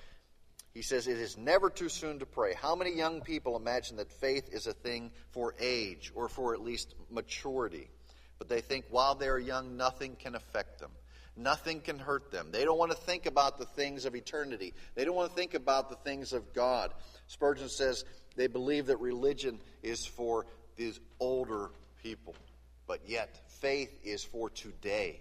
He 0.72 0.80
says, 0.80 1.06
It 1.06 1.18
is 1.18 1.36
never 1.36 1.68
too 1.68 1.90
soon 1.90 2.20
to 2.20 2.26
pray. 2.26 2.54
How 2.54 2.74
many 2.74 2.96
young 2.96 3.20
people 3.20 3.56
imagine 3.56 3.98
that 3.98 4.10
faith 4.10 4.48
is 4.50 4.66
a 4.66 4.72
thing 4.72 5.10
for 5.32 5.54
age 5.60 6.12
or 6.14 6.30
for 6.30 6.54
at 6.54 6.62
least 6.62 6.94
maturity? 7.10 7.90
But 8.38 8.48
they 8.48 8.62
think 8.62 8.86
while 8.88 9.16
they're 9.16 9.38
young, 9.38 9.76
nothing 9.76 10.16
can 10.16 10.34
affect 10.34 10.78
them. 10.78 10.92
Nothing 11.38 11.80
can 11.80 12.00
hurt 12.00 12.32
them. 12.32 12.48
They 12.50 12.64
don't 12.64 12.78
want 12.78 12.90
to 12.90 12.96
think 12.96 13.26
about 13.26 13.58
the 13.58 13.64
things 13.64 14.04
of 14.04 14.16
eternity. 14.16 14.74
They 14.96 15.04
don't 15.04 15.14
want 15.14 15.30
to 15.30 15.36
think 15.36 15.54
about 15.54 15.88
the 15.88 15.94
things 15.94 16.32
of 16.32 16.52
God. 16.52 16.92
Spurgeon 17.28 17.68
says 17.68 18.04
they 18.34 18.48
believe 18.48 18.86
that 18.86 18.96
religion 18.98 19.60
is 19.80 20.04
for 20.04 20.46
these 20.76 20.98
older 21.20 21.70
people. 22.02 22.34
But 22.88 23.00
yet, 23.06 23.40
faith 23.60 23.90
is 24.02 24.24
for 24.24 24.50
today, 24.50 25.20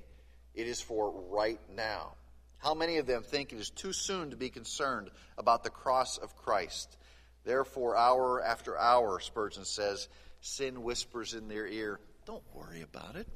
it 0.56 0.67
is 0.67 0.82
for 0.82 1.13
right 1.30 1.60
now. 1.75 2.13
How 2.58 2.73
many 2.73 2.97
of 2.97 3.06
them 3.06 3.21
think 3.21 3.53
it 3.53 3.60
is 3.60 3.69
too 3.69 3.93
soon 3.93 4.32
to 4.32 4.36
be 4.36 4.49
concerned 4.49 5.12
about 5.38 5.63
the 5.63 5.69
cross 5.69 6.17
of 6.17 6.36
Christ? 6.36 6.97
Therefore, 7.45 7.95
hour 7.95 8.41
after 8.43 8.75
hour, 8.75 9.19
Spurgeon 9.19 9.65
says, 9.65 10.08
sin 10.41 10.82
whispers 10.82 11.36
in 11.36 11.47
their 11.47 11.67
ear, 11.67 11.99
Don't 12.25 12.43
worry 12.56 12.82
about 12.82 13.15
it. 13.15 13.27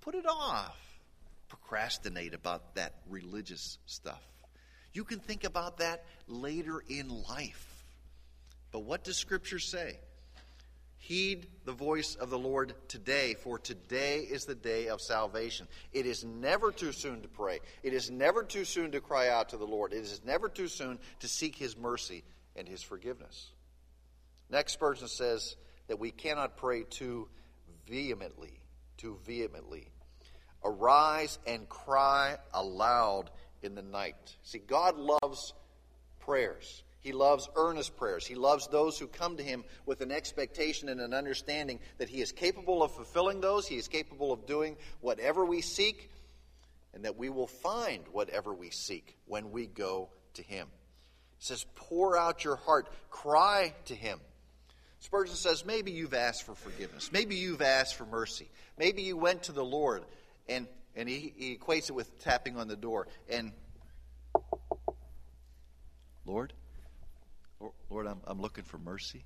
Put 0.00 0.14
it 0.14 0.26
off. 0.26 0.89
Procrastinate 1.50 2.32
about 2.32 2.76
that 2.76 2.94
religious 3.08 3.76
stuff. 3.84 4.22
You 4.94 5.04
can 5.04 5.18
think 5.18 5.44
about 5.44 5.78
that 5.78 6.04
later 6.26 6.82
in 6.88 7.08
life. 7.28 7.84
But 8.72 8.80
what 8.80 9.04
does 9.04 9.18
Scripture 9.18 9.58
say? 9.58 9.98
Heed 10.96 11.48
the 11.64 11.72
voice 11.72 12.14
of 12.14 12.30
the 12.30 12.38
Lord 12.38 12.74
today, 12.88 13.34
for 13.34 13.58
today 13.58 14.18
is 14.18 14.44
the 14.44 14.54
day 14.54 14.88
of 14.88 15.00
salvation. 15.00 15.66
It 15.92 16.06
is 16.06 16.24
never 16.24 16.70
too 16.70 16.92
soon 16.92 17.22
to 17.22 17.28
pray. 17.28 17.58
It 17.82 17.94
is 17.94 18.10
never 18.10 18.44
too 18.44 18.64
soon 18.64 18.92
to 18.92 19.00
cry 19.00 19.28
out 19.28 19.48
to 19.48 19.56
the 19.56 19.66
Lord. 19.66 19.92
It 19.92 20.02
is 20.02 20.20
never 20.24 20.48
too 20.48 20.68
soon 20.68 20.98
to 21.20 21.28
seek 21.28 21.56
His 21.56 21.76
mercy 21.76 22.22
and 22.54 22.68
His 22.68 22.82
forgiveness. 22.82 23.50
Next, 24.50 24.74
Spurgeon 24.74 25.08
says 25.08 25.56
that 25.88 25.98
we 25.98 26.10
cannot 26.10 26.56
pray 26.56 26.84
too 26.84 27.28
vehemently. 27.88 28.60
Too 28.96 29.18
vehemently. 29.24 29.88
Arise 30.64 31.38
and 31.46 31.68
cry 31.68 32.36
aloud 32.52 33.30
in 33.62 33.74
the 33.74 33.82
night. 33.82 34.36
See, 34.42 34.58
God 34.58 34.96
loves 34.96 35.54
prayers. 36.20 36.82
He 37.00 37.12
loves 37.12 37.48
earnest 37.56 37.96
prayers. 37.96 38.26
He 38.26 38.34
loves 38.34 38.68
those 38.68 38.98
who 38.98 39.06
come 39.06 39.38
to 39.38 39.42
him 39.42 39.64
with 39.86 40.02
an 40.02 40.12
expectation 40.12 40.90
and 40.90 41.00
an 41.00 41.14
understanding 41.14 41.80
that 41.98 42.10
he 42.10 42.20
is 42.20 42.30
capable 42.30 42.82
of 42.82 42.92
fulfilling 42.92 43.40
those, 43.40 43.66
he 43.66 43.76
is 43.76 43.88
capable 43.88 44.32
of 44.32 44.46
doing 44.46 44.76
whatever 45.00 45.44
we 45.44 45.62
seek, 45.62 46.10
and 46.92 47.04
that 47.04 47.16
we 47.16 47.30
will 47.30 47.46
find 47.46 48.04
whatever 48.12 48.52
we 48.52 48.70
seek 48.70 49.16
when 49.26 49.50
we 49.50 49.66
go 49.66 50.10
to 50.34 50.42
him. 50.42 50.66
He 51.38 51.44
says, 51.46 51.64
Pour 51.74 52.18
out 52.18 52.44
your 52.44 52.56
heart, 52.56 52.90
cry 53.08 53.72
to 53.86 53.94
him. 53.94 54.20
Spurgeon 55.00 55.34
says, 55.34 55.64
maybe 55.64 55.92
you've 55.92 56.12
asked 56.12 56.44
for 56.44 56.54
forgiveness. 56.54 57.10
Maybe 57.10 57.36
you've 57.36 57.62
asked 57.62 57.94
for 57.94 58.04
mercy. 58.04 58.50
Maybe 58.78 59.02
you 59.02 59.16
went 59.16 59.44
to 59.44 59.52
the 59.52 59.64
Lord, 59.64 60.04
and, 60.50 60.66
and 60.96 61.08
he, 61.08 61.32
he 61.36 61.56
equates 61.56 61.88
it 61.88 61.92
with 61.92 62.18
tapping 62.18 62.56
on 62.58 62.68
the 62.68 62.76
door. 62.76 63.06
And, 63.30 63.52
Lord, 66.26 66.52
Lord, 67.88 68.06
I'm, 68.06 68.20
I'm 68.26 68.40
looking 68.40 68.64
for 68.64 68.78
mercy. 68.78 69.24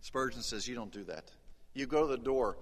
Spurgeon 0.00 0.42
says, 0.42 0.66
You 0.66 0.74
don't 0.74 0.92
do 0.92 1.04
that. 1.04 1.30
You 1.74 1.86
go 1.86 2.02
to 2.02 2.08
the 2.08 2.22
door 2.22 2.56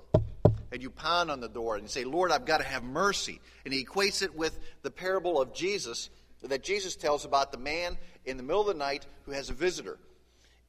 and 0.72 0.82
you 0.82 0.90
pound 0.90 1.30
on 1.30 1.40
the 1.40 1.48
door 1.48 1.74
and 1.74 1.84
you 1.84 1.88
say, 1.88 2.04
Lord, 2.04 2.30
I've 2.30 2.44
got 2.44 2.58
to 2.58 2.64
have 2.64 2.82
mercy. 2.82 3.40
And 3.64 3.72
he 3.72 3.84
equates 3.84 4.22
it 4.22 4.34
with 4.34 4.58
the 4.82 4.90
parable 4.90 5.40
of 5.40 5.54
Jesus 5.54 6.10
that 6.42 6.62
Jesus 6.62 6.96
tells 6.96 7.24
about 7.24 7.52
the 7.52 7.58
man 7.58 7.96
in 8.24 8.36
the 8.36 8.42
middle 8.42 8.60
of 8.60 8.66
the 8.66 8.74
night 8.74 9.06
who 9.24 9.32
has 9.32 9.48
a 9.48 9.54
visitor. 9.54 9.98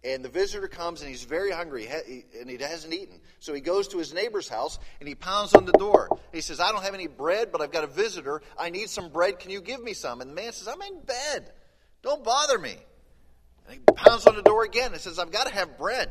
And 0.08 0.24
the 0.24 0.30
visitor 0.30 0.70
comes 0.70 1.02
and 1.02 1.10
he's 1.10 1.26
very 1.26 1.52
hungry 1.52 1.86
and 2.39 2.50
he 2.50 2.58
hasn't 2.58 2.93
eaten. 2.93 3.20
So 3.39 3.54
he 3.54 3.60
goes 3.60 3.89
to 3.89 3.98
his 3.98 4.13
neighbor's 4.13 4.48
house 4.48 4.80
and 5.02 5.10
he 5.10 5.15
pounds 5.15 5.54
on 5.54 5.65
the 5.65 5.74
door. 5.74 6.08
He 6.32 6.39
says, 6.39 6.62
I 6.62 6.72
don't 6.72 6.84
have 6.84 6.93
any 6.93 7.08
bread, 7.08 7.52
but 7.52 7.60
I've 7.60 7.74
got 7.74 7.84
a 7.84 7.88
visitor. 7.88 8.41
I 8.58 8.70
need 8.70 8.89
some 8.89 9.10
bread. 9.10 9.38
Can 9.38 9.52
you 9.52 9.60
give 9.60 9.84
me 9.84 9.93
some? 9.93 10.22
And 10.22 10.32
the 10.32 10.34
man 10.36 10.54
says, 10.54 10.70
I'm 10.70 10.82
in 10.82 11.02
bed. 11.02 11.52
Don't 12.04 12.24
bother 12.24 12.58
me. 12.58 12.78
And 13.67 13.74
he 13.74 13.93
pounds 13.96 14.26
on 14.28 14.38
the 14.38 14.41
door 14.41 14.63
again 14.63 14.93
and 14.93 15.02
says, 15.02 15.20
I've 15.20 15.32
got 15.32 15.48
to 15.48 15.54
have 15.54 15.78
bread. 15.78 16.10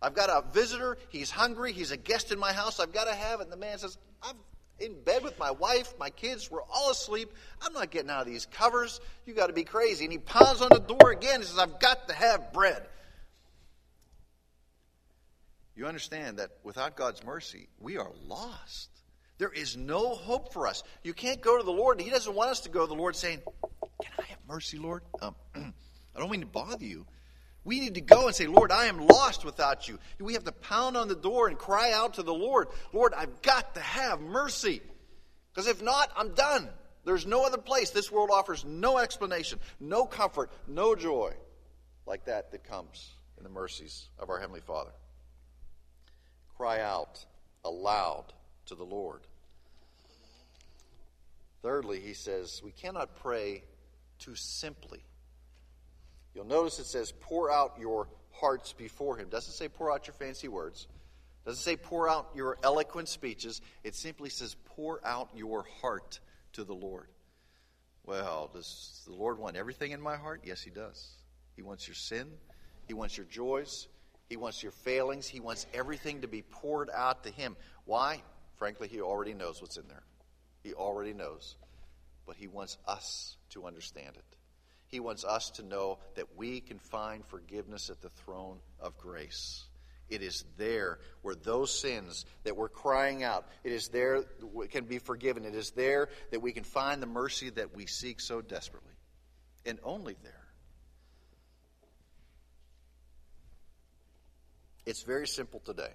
I've 0.00 0.14
got 0.14 0.30
a 0.30 0.44
visitor. 0.52 0.96
He's 1.08 1.32
hungry. 1.32 1.72
He's 1.72 1.90
a 1.90 1.96
guest 1.96 2.30
in 2.30 2.38
my 2.38 2.52
house. 2.52 2.78
I've 2.78 2.92
got 2.92 3.08
to 3.08 3.14
have 3.14 3.40
it. 3.40 3.44
And 3.44 3.52
the 3.52 3.56
man 3.56 3.78
says, 3.78 3.98
I'm 4.22 4.36
in 4.78 5.02
bed 5.02 5.24
with 5.24 5.40
my 5.40 5.50
wife. 5.50 5.92
My 5.98 6.10
kids 6.10 6.52
were 6.52 6.62
all 6.72 6.92
asleep. 6.92 7.32
I'm 7.60 7.72
not 7.72 7.90
getting 7.90 8.10
out 8.10 8.20
of 8.20 8.26
these 8.28 8.46
covers. 8.46 9.00
You 9.26 9.34
got 9.34 9.48
to 9.48 9.52
be 9.52 9.64
crazy. 9.64 10.04
And 10.04 10.12
he 10.12 10.18
pounds 10.18 10.60
on 10.60 10.68
the 10.68 10.78
door 10.78 11.10
again 11.10 11.36
and 11.36 11.44
says, 11.44 11.58
I've 11.58 11.80
got 11.80 12.06
to 12.06 12.14
have 12.14 12.52
bread. 12.52 12.86
You 15.76 15.86
understand 15.86 16.38
that 16.38 16.50
without 16.62 16.96
God's 16.96 17.24
mercy, 17.24 17.68
we 17.80 17.96
are 17.96 18.10
lost. 18.26 18.90
There 19.38 19.52
is 19.52 19.76
no 19.76 20.14
hope 20.14 20.52
for 20.52 20.68
us. 20.68 20.84
You 21.02 21.12
can't 21.12 21.40
go 21.40 21.58
to 21.58 21.64
the 21.64 21.72
Lord. 21.72 22.00
He 22.00 22.10
doesn't 22.10 22.34
want 22.34 22.50
us 22.50 22.60
to 22.60 22.68
go 22.68 22.82
to 22.82 22.86
the 22.86 22.94
Lord 22.94 23.16
saying, 23.16 23.40
Can 24.00 24.12
I 24.18 24.22
have 24.24 24.38
mercy, 24.46 24.78
Lord? 24.78 25.02
Um, 25.20 25.34
I 25.54 26.18
don't 26.20 26.30
mean 26.30 26.42
to 26.42 26.46
bother 26.46 26.84
you. 26.84 27.06
We 27.64 27.80
need 27.80 27.94
to 27.94 28.00
go 28.00 28.26
and 28.26 28.36
say, 28.36 28.46
Lord, 28.46 28.70
I 28.70 28.86
am 28.86 29.06
lost 29.06 29.44
without 29.44 29.88
you. 29.88 29.98
We 30.20 30.34
have 30.34 30.44
to 30.44 30.52
pound 30.52 30.96
on 30.96 31.08
the 31.08 31.16
door 31.16 31.48
and 31.48 31.58
cry 31.58 31.92
out 31.92 32.14
to 32.14 32.22
the 32.22 32.34
Lord, 32.34 32.68
Lord, 32.92 33.14
I've 33.16 33.42
got 33.42 33.74
to 33.74 33.80
have 33.80 34.20
mercy. 34.20 34.82
Because 35.52 35.66
if 35.66 35.82
not, 35.82 36.10
I'm 36.16 36.34
done. 36.34 36.68
There's 37.04 37.26
no 37.26 37.44
other 37.44 37.58
place. 37.58 37.90
This 37.90 38.12
world 38.12 38.30
offers 38.32 38.64
no 38.64 38.98
explanation, 38.98 39.58
no 39.80 40.04
comfort, 40.04 40.50
no 40.68 40.94
joy 40.94 41.32
like 42.06 42.26
that 42.26 42.52
that 42.52 42.64
comes 42.64 43.12
in 43.38 43.44
the 43.44 43.50
mercies 43.50 44.08
of 44.18 44.30
our 44.30 44.38
Heavenly 44.38 44.60
Father. 44.60 44.90
Cry 46.64 46.80
out 46.80 47.22
aloud 47.62 48.24
to 48.64 48.74
the 48.74 48.84
Lord. 48.84 49.20
Thirdly, 51.60 52.00
he 52.00 52.14
says, 52.14 52.62
we 52.64 52.70
cannot 52.70 53.16
pray 53.16 53.64
too 54.18 54.34
simply. 54.34 55.04
You'll 56.34 56.46
notice 56.46 56.78
it 56.78 56.86
says, 56.86 57.12
pour 57.20 57.52
out 57.52 57.74
your 57.78 58.08
hearts 58.32 58.72
before 58.72 59.18
him. 59.18 59.28
Doesn't 59.28 59.52
say 59.52 59.68
pour 59.68 59.92
out 59.92 60.06
your 60.06 60.14
fancy 60.14 60.48
words. 60.48 60.88
Doesn't 61.44 61.62
say 61.62 61.76
pour 61.76 62.08
out 62.08 62.30
your 62.34 62.56
eloquent 62.62 63.10
speeches. 63.10 63.60
It 63.82 63.94
simply 63.94 64.30
says 64.30 64.56
pour 64.64 65.06
out 65.06 65.28
your 65.34 65.66
heart 65.82 66.18
to 66.54 66.64
the 66.64 66.72
Lord. 66.72 67.08
Well, 68.06 68.48
does 68.54 69.02
the 69.06 69.12
Lord 69.12 69.38
want 69.38 69.56
everything 69.56 69.90
in 69.90 70.00
my 70.00 70.16
heart? 70.16 70.40
Yes, 70.46 70.62
he 70.62 70.70
does. 70.70 71.10
He 71.56 71.62
wants 71.62 71.86
your 71.86 71.94
sin. 71.94 72.30
He 72.88 72.94
wants 72.94 73.18
your 73.18 73.26
joys. 73.26 73.86
He 74.28 74.36
wants 74.36 74.62
your 74.62 74.72
failings. 74.72 75.26
He 75.26 75.40
wants 75.40 75.66
everything 75.74 76.22
to 76.22 76.28
be 76.28 76.42
poured 76.42 76.90
out 76.92 77.24
to 77.24 77.30
him. 77.30 77.56
Why? 77.84 78.22
Frankly, 78.56 78.88
he 78.88 79.00
already 79.00 79.34
knows 79.34 79.60
what's 79.60 79.76
in 79.76 79.86
there. 79.88 80.02
He 80.62 80.72
already 80.74 81.12
knows. 81.12 81.56
But 82.26 82.36
he 82.36 82.48
wants 82.48 82.78
us 82.86 83.36
to 83.50 83.66
understand 83.66 84.16
it. 84.16 84.36
He 84.86 85.00
wants 85.00 85.24
us 85.24 85.50
to 85.52 85.62
know 85.62 85.98
that 86.14 86.36
we 86.36 86.60
can 86.60 86.78
find 86.78 87.24
forgiveness 87.26 87.90
at 87.90 88.00
the 88.00 88.10
throne 88.10 88.58
of 88.80 88.96
grace. 88.96 89.64
It 90.08 90.22
is 90.22 90.44
there 90.56 90.98
where 91.22 91.34
those 91.34 91.78
sins 91.78 92.24
that 92.44 92.56
we're 92.56 92.68
crying 92.68 93.24
out, 93.24 93.46
it 93.64 93.72
is 93.72 93.88
there 93.88 94.22
can 94.70 94.84
be 94.84 94.98
forgiven. 94.98 95.44
It 95.44 95.54
is 95.54 95.70
there 95.72 96.10
that 96.30 96.40
we 96.40 96.52
can 96.52 96.64
find 96.64 97.02
the 97.02 97.06
mercy 97.06 97.50
that 97.50 97.74
we 97.74 97.86
seek 97.86 98.20
so 98.20 98.40
desperately. 98.40 98.92
And 99.66 99.78
only 99.82 100.16
there. 100.22 100.43
It's 104.86 105.02
very 105.02 105.26
simple 105.26 105.60
today. 105.60 105.92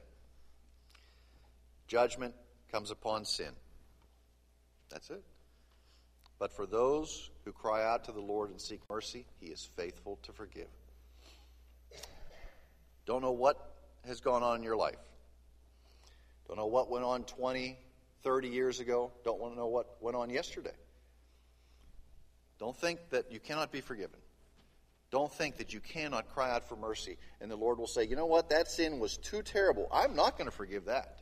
Judgment 1.88 2.34
comes 2.72 2.92
upon 2.92 3.26
sin. 3.26 3.52
That's 4.90 5.10
it. 5.10 5.24
But 6.40 6.54
for 6.54 6.66
those 6.66 7.30
who 7.46 7.52
cry 7.52 7.84
out 7.86 8.06
to 8.06 8.12
the 8.12 8.22
Lord 8.22 8.50
and 8.50 8.60
seek 8.60 8.80
mercy, 8.90 9.26
He 9.40 9.48
is 9.48 9.70
faithful 9.76 10.18
to 10.24 10.32
forgive. 10.32 10.70
Don't 13.06 13.22
know 13.22 13.32
what 13.32 13.76
has 14.08 14.22
gone 14.22 14.44
on 14.44 14.58
in 14.58 14.64
your 14.64 14.78
life. 14.78 15.00
Don't 16.48 16.58
know 16.58 16.68
what 16.68 16.90
went 16.90 17.06
on 17.06 17.24
20, 17.24 17.78
30 18.24 18.48
years 18.48 18.80
ago. 18.80 19.12
Don't 19.24 19.40
want 19.40 19.54
to 19.54 19.58
know 19.58 19.68
what 19.68 20.02
went 20.02 20.16
on 20.16 20.30
yesterday. 20.30 20.74
Don't 22.60 22.76
think 22.76 23.00
that 23.12 23.32
you 23.32 23.40
cannot 23.40 23.72
be 23.72 23.82
forgiven. 23.82 24.20
Don't 25.12 25.32
think 25.32 25.58
that 25.58 25.74
you 25.74 25.80
cannot 25.80 26.30
cry 26.34 26.52
out 26.52 26.68
for 26.68 26.76
mercy 26.76 27.18
and 27.42 27.50
the 27.50 27.56
Lord 27.56 27.80
will 27.80 27.88
say, 27.88 28.06
you 28.06 28.16
know 28.16 28.28
what, 28.28 28.50
that 28.50 28.70
sin 28.70 29.00
was 29.00 29.18
too 29.18 29.42
terrible. 29.42 29.88
I'm 29.92 30.16
not 30.16 30.38
going 30.38 30.50
to 30.50 30.56
forgive 30.56 30.86
that. 30.86 31.18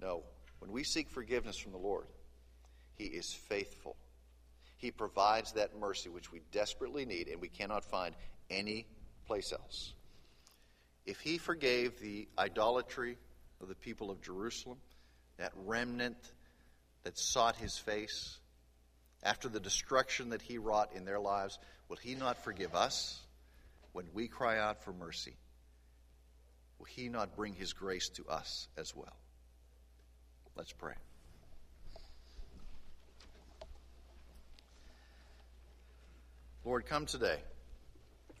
No. 0.00 0.22
When 0.58 0.70
we 0.70 0.84
seek 0.84 1.08
forgiveness 1.08 1.56
from 1.56 1.72
the 1.72 1.78
Lord, 1.78 2.06
He 2.96 3.04
is 3.04 3.32
faithful 3.32 3.96
he 4.80 4.90
provides 4.90 5.52
that 5.52 5.78
mercy 5.78 6.08
which 6.08 6.32
we 6.32 6.40
desperately 6.52 7.04
need 7.04 7.28
and 7.28 7.38
we 7.38 7.48
cannot 7.48 7.84
find 7.84 8.14
any 8.48 8.86
place 9.26 9.52
else. 9.52 9.92
If 11.04 11.20
He 11.20 11.36
forgave 11.36 12.00
the 12.00 12.26
idolatry 12.38 13.18
of 13.60 13.68
the 13.68 13.74
people 13.74 14.10
of 14.10 14.22
Jerusalem, 14.22 14.78
that 15.36 15.52
remnant 15.66 16.16
that 17.04 17.18
sought 17.18 17.56
His 17.56 17.76
face, 17.76 18.38
after 19.22 19.48
the 19.48 19.60
destruction 19.60 20.30
that 20.30 20.42
He 20.42 20.58
wrought 20.58 20.90
in 20.94 21.04
their 21.04 21.20
lives, 21.20 21.58
will 21.88 21.96
He 21.96 22.14
not 22.14 22.42
forgive 22.42 22.74
us 22.74 23.18
when 23.92 24.06
we 24.14 24.28
cry 24.28 24.58
out 24.58 24.82
for 24.82 24.92
mercy? 24.92 25.34
Will 26.78 26.86
He 26.86 27.08
not 27.08 27.36
bring 27.36 27.54
His 27.54 27.72
grace 27.72 28.08
to 28.10 28.26
us 28.26 28.68
as 28.76 28.94
well? 28.94 29.16
Let's 30.56 30.72
pray. 30.72 30.94
Lord, 36.64 36.86
come 36.86 37.06
today. 37.06 37.38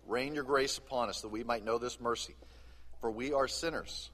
Rain 0.06 0.34
your 0.34 0.44
grace 0.44 0.76
upon 0.78 1.08
us 1.08 1.22
that 1.22 1.28
we 1.28 1.44
might 1.44 1.64
know 1.64 1.78
this 1.78 2.00
mercy. 2.00 2.34
For 3.00 3.10
we 3.10 3.32
are 3.32 3.48
sinners. 3.48 4.10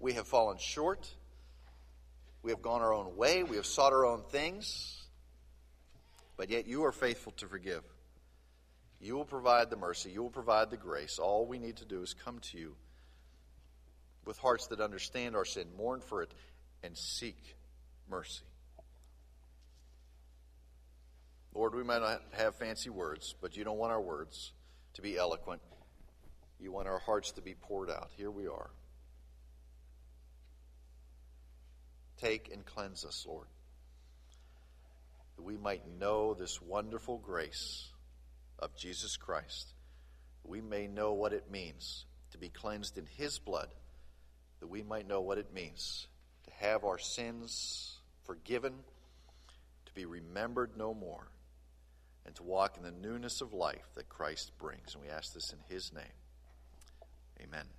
We 0.00 0.14
have 0.14 0.26
fallen 0.26 0.58
short. 0.58 1.08
We 2.42 2.50
have 2.50 2.62
gone 2.62 2.82
our 2.82 2.92
own 2.92 3.16
way. 3.16 3.42
We 3.42 3.56
have 3.56 3.66
sought 3.66 3.92
our 3.92 4.04
own 4.04 4.22
things. 4.30 4.95
But 6.36 6.50
yet 6.50 6.66
you 6.66 6.84
are 6.84 6.92
faithful 6.92 7.32
to 7.32 7.46
forgive. 7.46 7.82
You 9.00 9.14
will 9.16 9.24
provide 9.24 9.70
the 9.70 9.76
mercy. 9.76 10.10
You 10.10 10.22
will 10.22 10.30
provide 10.30 10.70
the 10.70 10.76
grace. 10.76 11.18
All 11.18 11.46
we 11.46 11.58
need 11.58 11.76
to 11.76 11.84
do 11.84 12.02
is 12.02 12.14
come 12.14 12.38
to 12.50 12.58
you 12.58 12.76
with 14.24 14.38
hearts 14.38 14.66
that 14.68 14.80
understand 14.80 15.36
our 15.36 15.44
sin, 15.44 15.68
mourn 15.76 16.00
for 16.00 16.22
it, 16.22 16.32
and 16.82 16.96
seek 16.96 17.56
mercy. 18.08 18.44
Lord, 21.54 21.74
we 21.74 21.84
might 21.84 22.00
not 22.02 22.22
have 22.32 22.56
fancy 22.56 22.90
words, 22.90 23.34
but 23.40 23.56
you 23.56 23.64
don't 23.64 23.78
want 23.78 23.92
our 23.92 24.00
words 24.00 24.52
to 24.94 25.02
be 25.02 25.16
eloquent. 25.16 25.62
You 26.60 26.72
want 26.72 26.88
our 26.88 26.98
hearts 26.98 27.32
to 27.32 27.42
be 27.42 27.54
poured 27.54 27.88
out. 27.88 28.10
Here 28.16 28.30
we 28.30 28.46
are. 28.46 28.70
Take 32.18 32.50
and 32.52 32.64
cleanse 32.64 33.04
us, 33.04 33.24
Lord, 33.26 33.46
that 35.36 35.42
we 35.42 35.56
might 35.56 35.82
know 35.98 36.34
this 36.34 36.60
wonderful 36.60 37.18
grace 37.18 37.88
of 38.58 38.76
Jesus 38.76 39.16
Christ. 39.16 39.74
That 40.42 40.50
we 40.50 40.60
may 40.60 40.86
know 40.86 41.12
what 41.12 41.32
it 41.32 41.50
means 41.50 42.06
to 42.32 42.38
be 42.38 42.48
cleansed 42.48 42.98
in 42.98 43.06
His 43.06 43.38
blood, 43.38 43.68
that 44.60 44.68
we 44.68 44.82
might 44.82 45.08
know 45.08 45.20
what 45.20 45.38
it 45.38 45.52
means 45.52 46.06
to 46.44 46.50
have 46.66 46.84
our 46.84 46.98
sins 46.98 47.98
forgiven, 48.24 48.74
to 49.86 49.92
be 49.94 50.04
remembered 50.04 50.76
no 50.76 50.94
more 50.94 51.28
and 52.26 52.34
to 52.34 52.42
walk 52.42 52.76
in 52.76 52.82
the 52.82 52.90
newness 52.90 53.40
of 53.40 53.52
life 53.52 53.88
that 53.94 54.08
Christ 54.08 54.50
brings. 54.58 54.94
And 54.94 55.02
we 55.02 55.08
ask 55.08 55.32
this 55.32 55.52
in 55.52 55.58
his 55.68 55.92
name. 55.92 56.04
Amen. 57.40 57.75